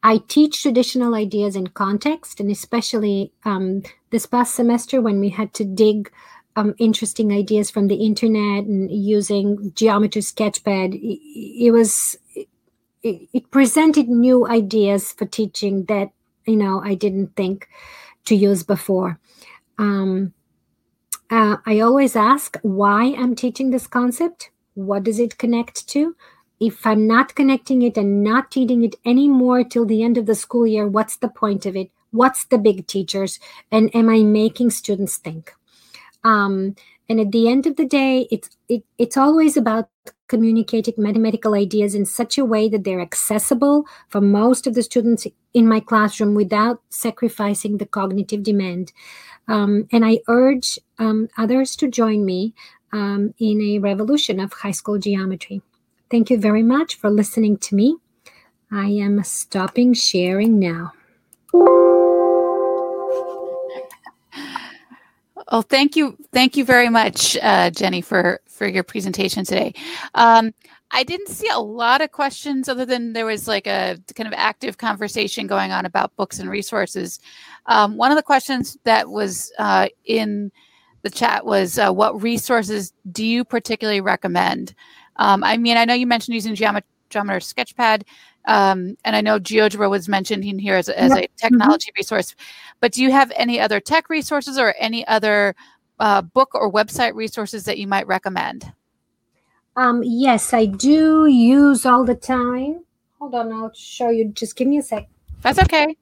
[0.02, 5.54] I teach traditional ideas in context, and especially um, this past semester when we had
[5.56, 6.10] to dig
[6.56, 12.18] um, interesting ideas from the internet and using geometry sketchpad it, was
[13.04, 16.12] it, it presented new ideas for teaching that
[16.46, 17.68] you know i didn't think
[18.26, 19.20] to use before.
[19.78, 20.34] Um,
[21.32, 24.52] uh, i always ask why i'm teaching this concept.
[24.74, 26.16] What does it connect to?
[26.60, 30.36] If i'm not connecting it and not teaching it anymore till the end of the
[30.36, 31.92] school year what's the point of it?
[32.12, 33.40] What's the big teachers?
[33.72, 35.54] And am i making students think?
[36.24, 36.76] Um,
[37.10, 39.90] And at the end of the day, it's it, it's always about
[40.28, 45.26] communicating mathematical ideas in such a way that they're accessible for most of the students
[45.54, 48.94] in my classroom without sacrificing the cognitive demand.
[49.48, 52.54] Um, and I urge um, others to join me
[52.94, 55.64] um, in a revolution of high school geometry.
[56.12, 57.98] Thank you very much for listening to me.
[58.72, 60.94] I am stopping sharing now.
[65.50, 69.74] Oh, thank you, thank you very much, uh, Jenny, for for your presentation today.
[70.16, 70.54] Um,
[70.92, 74.34] I didn't see a lot of questions other than there was like a kind of
[74.36, 77.20] active conversation going on about books and resources.
[77.68, 80.52] Um, one of the questions that was uh, in
[81.04, 84.74] the chat was uh, what resources do you particularly recommend?
[85.18, 88.04] Um, I mean, I know you mentioned using Geomet- Geometer Sketchpad,
[88.46, 91.36] um, and I know GeoGebra was mentioned in here as, a, as a mm-hmm.
[91.38, 92.00] technology mm-hmm.
[92.00, 92.36] resource,
[92.80, 95.56] but do you have any other tech resources or any other
[96.00, 98.72] uh, book or website resources that you might recommend?
[99.76, 102.84] Um, yes, I do use all the time.
[103.20, 104.30] Hold on, I'll show you.
[104.30, 105.08] Just give me a sec.
[105.42, 105.96] That's okay.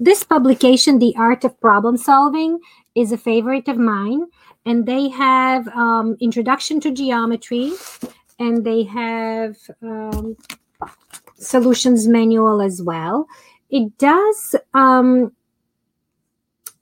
[0.00, 2.60] This publication, The Art of Problem Solving,
[2.94, 4.26] is a favorite of mine.
[4.64, 7.72] And they have um, Introduction to Geometry,
[8.38, 10.36] and they have um,
[11.36, 13.26] Solutions Manual as well.
[13.70, 15.32] It does um,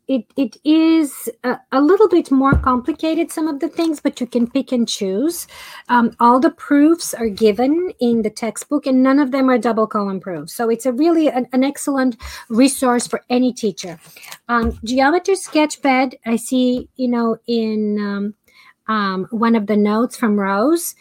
[0.09, 4.27] it it is a, a, little bit more complicated some of the things but you
[4.27, 5.47] can pick and choose.
[5.89, 9.87] Um, all the proofs are given in the textbook and none of them are double
[9.87, 10.55] column proofs.
[10.55, 12.17] So it's a really an, an excellent
[12.49, 13.99] resource for any teacher.
[14.49, 18.35] Um, geometry sketchpad i see you know in um,
[18.93, 20.95] um one of the notes from rose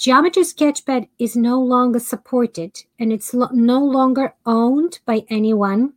[0.00, 5.92] Geometry Sketchpad is no longer supported and it's lo- no longer owned by anyone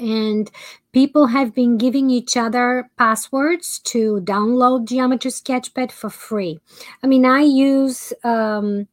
[0.00, 0.50] and
[0.92, 6.58] people have been giving each other passwords to download geometry sketchpad for free.
[7.02, 8.88] I mean i use um,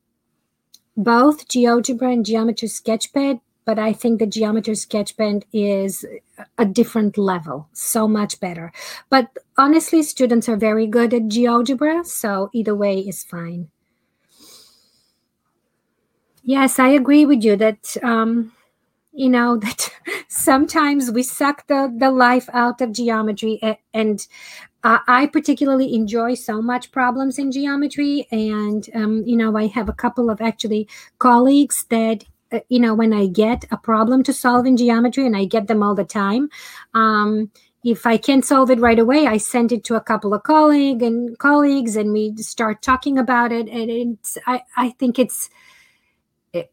[0.96, 6.06] both geogebra and geometry sketchpad but i think the geometry sketchpad is
[6.58, 8.72] a different level so much better.
[9.10, 13.70] But honestly students are very good at geogebra so either way is fine.
[16.44, 18.54] Yes i agree with you that um,
[19.14, 19.92] you know that
[20.28, 23.60] sometimes we suck the, the life out of geometry
[23.94, 24.28] and
[24.84, 29.90] uh, i particularly enjoy so much problems in geometry and um, you know i have
[29.90, 30.88] a couple of actually
[31.20, 35.38] colleagues that uh, you know when i get a problem to solve in geometry and
[35.38, 36.50] i get them all the time
[36.94, 37.52] um,
[37.84, 41.02] if I can't solve it right away, I send it to a couple of colleague
[41.02, 43.70] and colleagues, and we start talking about it.
[43.70, 45.50] And it's I, I think it's
[46.52, 46.72] it,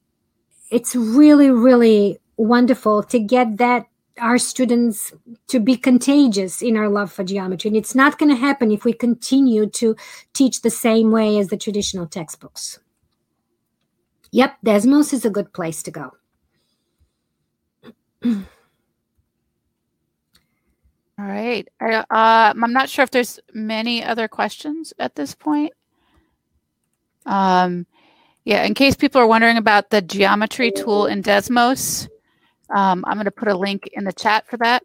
[0.71, 3.87] it's really really wonderful to get that
[4.21, 5.13] our students
[5.49, 7.69] to be contagious in our love for geometry.
[7.69, 9.97] And it's not going to happen if we continue to
[10.33, 12.79] teach the same way as the traditional textbooks.
[14.31, 16.13] Yep, Desmos is a good place to go.
[21.17, 21.69] All right.
[21.81, 25.73] uh, I'm not sure if there's many other questions at this point.
[27.27, 27.87] Um,
[28.45, 32.09] yeah, in case people are wondering about the geometry tool in Desmos,
[32.71, 34.83] um, I'm going to put a link in the chat for that.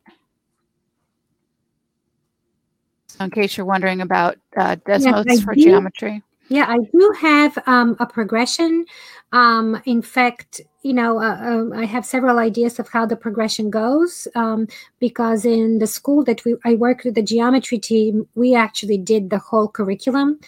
[3.07, 6.23] So in case you're wondering about uh, Desmos yes, for do, geometry.
[6.49, 8.85] Yeah, I do have um, a progression.
[9.31, 13.69] Um, in fact, you know, uh, uh, I have several ideas of how the progression
[13.69, 14.67] goes um,
[14.99, 19.29] because in the school that we I worked with the geometry team, we actually did
[19.29, 20.39] the whole curriculum.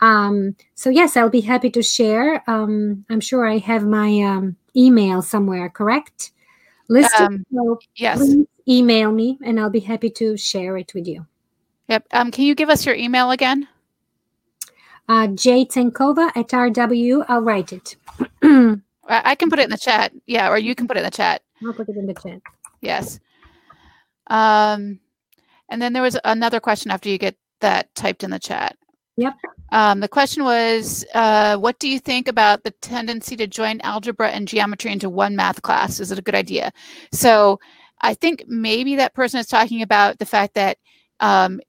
[0.00, 2.42] Um, so yes, I'll be happy to share.
[2.50, 6.32] Um, I'm sure I have my um, email somewhere, correct?
[6.88, 8.34] List um, so yes.
[8.68, 11.26] email me and I'll be happy to share it with you.
[11.88, 12.06] Yep.
[12.12, 13.68] Um, can you give us your email again?
[15.08, 17.24] Uh, J Tsankova at RW.
[17.28, 17.96] I'll write it.
[19.08, 20.12] I can put it in the chat.
[20.26, 21.42] Yeah, or you can put it in the chat.
[21.64, 22.40] I'll put it in the chat.
[22.80, 23.20] Yes.
[24.28, 25.00] Um,
[25.68, 28.76] and then there was another question after you get that typed in the chat.
[29.16, 29.34] Yep.
[29.72, 34.30] Um, the question was, uh, what do you think about the tendency to join algebra
[34.30, 36.00] and geometry into one math class?
[36.00, 36.72] Is it a good idea?
[37.12, 37.58] So
[38.00, 40.78] I think maybe that person is talking about the fact that,
[41.20, 41.60] um,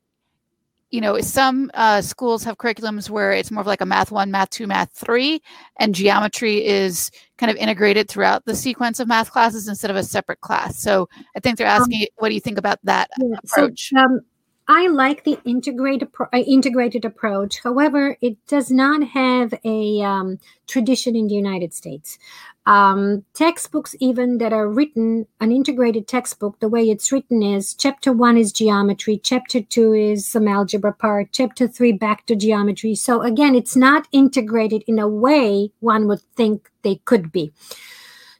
[0.91, 4.31] you know, some uh, schools have curriculums where it's more of like a math one,
[4.31, 5.41] math two, math three,
[5.79, 10.03] and geometry is kind of integrated throughout the sequence of math classes instead of a
[10.03, 10.79] separate class.
[10.79, 13.89] So I think they're um, asking, um, what do you think about that yeah, approach?
[13.89, 14.21] So, um,
[14.67, 17.59] I like the integrated uh, integrated approach.
[17.61, 22.17] However, it does not have a um, tradition in the United States.
[22.65, 28.11] Um, textbooks, even that are written, an integrated textbook, the way it's written is chapter
[28.11, 32.95] one is geometry, chapter two is some algebra part, chapter three back to geometry.
[32.95, 37.53] So again, it's not integrated in a way one would think they could be.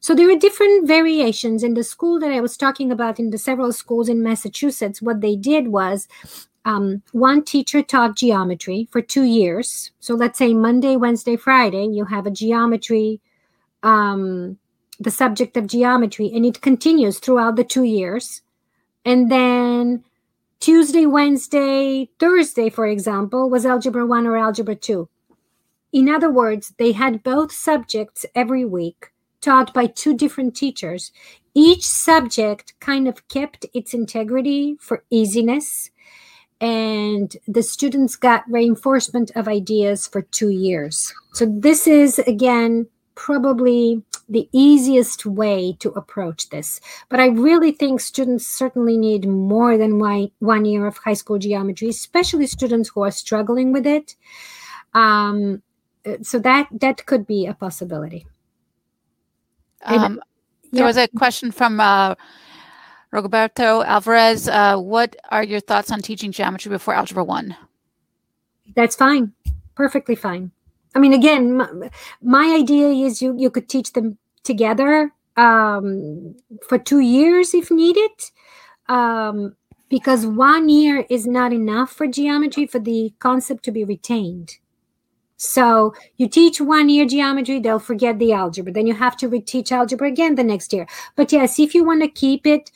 [0.06, 3.39] So there are different variations in the school that I was talking about in the
[3.39, 5.01] several schools in Massachusetts.
[5.01, 6.08] What they did was
[6.64, 9.89] um, one teacher taught geometry for two years.
[9.99, 13.20] So let's say Monday, Wednesday, Friday, you have a geometry,
[13.82, 14.60] um,
[14.99, 18.43] the subject of geometry, and it continues throughout the two years.
[19.06, 20.03] And then
[20.60, 25.10] Tuesday, Wednesday, Thursday, for example, was Algebra 1 or Algebra 2.
[25.93, 29.10] In other words, they had both subjects every week
[29.46, 31.12] taught by two different teachers.
[31.54, 35.91] Each subject kind of kept its integrity for easiness,
[36.60, 41.14] and the students got reinforcement of ideas for two years.
[41.34, 46.82] So, this is again probably the easiest way to approach this.
[47.10, 51.89] But I really think students certainly need more than one year of high school geometry,
[51.89, 54.16] especially students who are struggling with it.
[54.93, 55.62] Um,
[56.22, 58.26] so that that could be a possibility.
[59.86, 60.22] Um,
[60.72, 62.16] there was a question from uh,
[63.12, 64.48] Roberto Alvarez.
[64.48, 67.56] Uh, what are your thoughts on teaching geometry before Algebra 1?
[68.76, 69.34] That's fine.
[69.76, 70.52] Perfectly fine.
[70.96, 71.68] I mean, again, my,
[72.22, 76.36] my idea is you, you could teach them together um,
[76.68, 78.12] for two years if needed.
[78.88, 79.56] Um,
[79.90, 84.58] because one year is not enough for geometry for the concept to be retained.
[85.38, 88.72] So you teach one year geometry, they'll forget the algebra.
[88.72, 90.88] Then you have to reteach algebra again the next year.
[91.16, 92.72] But yes, if you want to keep it,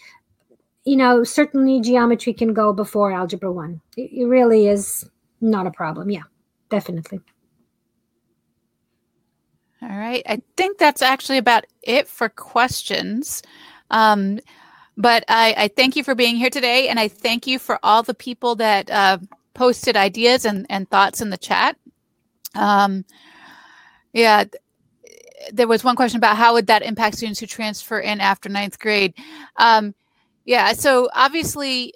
[0.86, 3.82] you know, certainly geometry can go before algebra one.
[3.96, 6.10] It, really is not a problem.
[6.10, 6.24] Yeah,
[6.70, 7.22] definitely.
[9.82, 10.24] All right.
[10.28, 13.42] I think that's actually about it for questions.
[13.92, 14.40] Um,
[14.98, 16.90] but I, I, thank you for being here today.
[16.90, 19.20] And I thank you for all the people that uh,
[19.54, 21.78] posted ideas and, and thoughts in the chat.
[22.56, 23.06] Um,
[24.14, 24.46] yeah,
[25.52, 28.80] there was one question about how would that impact students who transfer in after ninth
[28.80, 29.14] grade.
[29.58, 29.94] Um,
[30.46, 31.94] yeah, so obviously,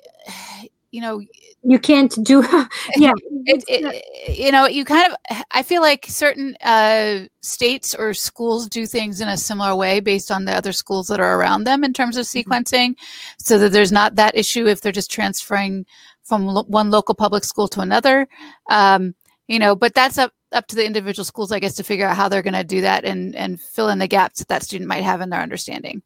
[0.92, 1.22] you know,
[1.64, 2.42] you can't do
[2.98, 3.14] yeah
[3.46, 8.68] it, it, you know you kind of i feel like certain uh, states or schools
[8.68, 11.84] do things in a similar way based on the other schools that are around them
[11.84, 12.52] in terms of mm-hmm.
[12.52, 13.36] sequencing mm-hmm.
[13.38, 15.86] so that there's not that issue if they're just transferring
[16.24, 18.28] from lo- one local public school to another
[18.70, 19.16] um,
[19.48, 22.16] you know but that's up up to the individual schools, I guess, to figure out
[22.16, 24.88] how they're going to do that and and fill in the gaps that that student
[24.88, 26.02] might have in their understanding.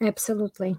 [0.00, 0.76] Absolutely.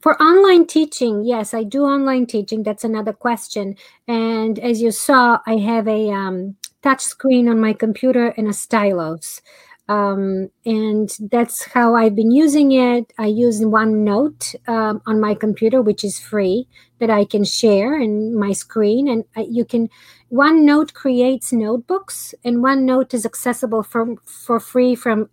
[0.00, 2.62] For online teaching, yes, I do online teaching.
[2.62, 3.76] That's another question.
[4.06, 8.52] And as you saw, I have a um, touch screen on my computer and a
[8.52, 9.42] stylus.
[9.88, 13.12] Um, and that's how I've been using it.
[13.18, 16.68] I use OneNote um, on my computer, which is free,
[16.98, 19.08] that I can share in my screen.
[19.08, 19.88] And I, you can,
[20.30, 25.30] OneNote creates notebooks, and OneNote is accessible for for free from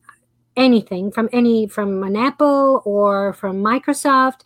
[0.56, 4.42] anything, from any from an Apple or from Microsoft,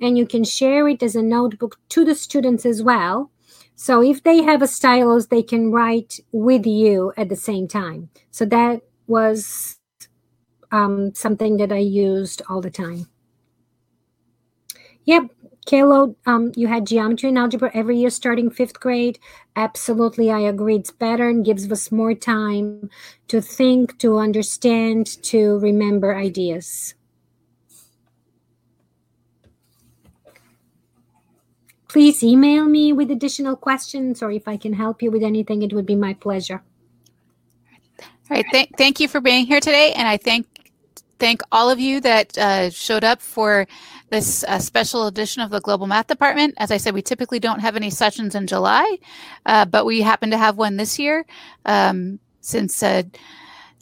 [0.00, 3.30] and you can share it as a notebook to the students as well.
[3.76, 8.10] So if they have a stylus, they can write with you at the same time.
[8.30, 8.82] So that
[9.12, 9.78] was
[10.72, 13.06] um, something that I used all the time.
[15.04, 15.30] Yep,
[15.66, 19.18] Kalo, um, you had geometry and algebra every year starting fifth grade.
[19.54, 20.76] Absolutely, I agree.
[20.76, 22.88] It's better and gives us more time
[23.28, 26.94] to think, to understand, to remember ideas.
[31.88, 35.74] Please email me with additional questions, or if I can help you with anything, it
[35.74, 36.62] would be my pleasure.
[38.32, 38.46] All right.
[38.50, 39.92] Th- thank you for being here today.
[39.92, 40.46] And I thank
[41.18, 43.66] thank all of you that uh, showed up for
[44.08, 46.54] this uh, special edition of the Global Math Department.
[46.56, 48.96] As I said, we typically don't have any sessions in July,
[49.44, 51.26] uh, but we happen to have one this year
[51.66, 53.02] um, since uh,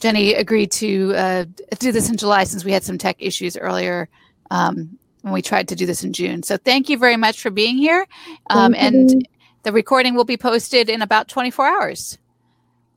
[0.01, 1.45] Jenny agreed to uh,
[1.79, 4.09] do this in July since we had some tech issues earlier
[4.51, 6.43] um, when we tried to do this in June.
[6.43, 8.05] So thank you very much for being here.
[8.49, 9.29] Um, and
[9.63, 12.19] the recording will be posted in about 24 hours.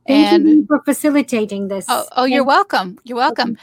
[0.06, 1.86] Thank and, you for facilitating this.
[1.88, 2.98] Oh, oh you're welcome.
[3.04, 3.56] You're welcome.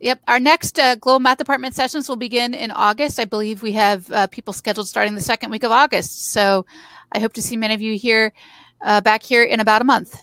[0.00, 0.20] Yep.
[0.26, 3.20] Our next uh, Global Math Department sessions will begin in August.
[3.20, 6.32] I believe we have uh, people scheduled starting the second week of August.
[6.32, 6.66] So
[7.12, 8.32] I hope to see many of you here
[8.80, 10.20] uh, back here in about a month.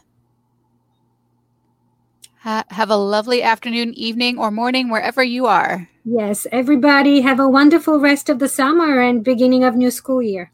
[2.42, 5.90] Ha- have a lovely afternoon, evening, or morning, wherever you are.
[6.04, 10.52] Yes, everybody have a wonderful rest of the summer and beginning of new school year.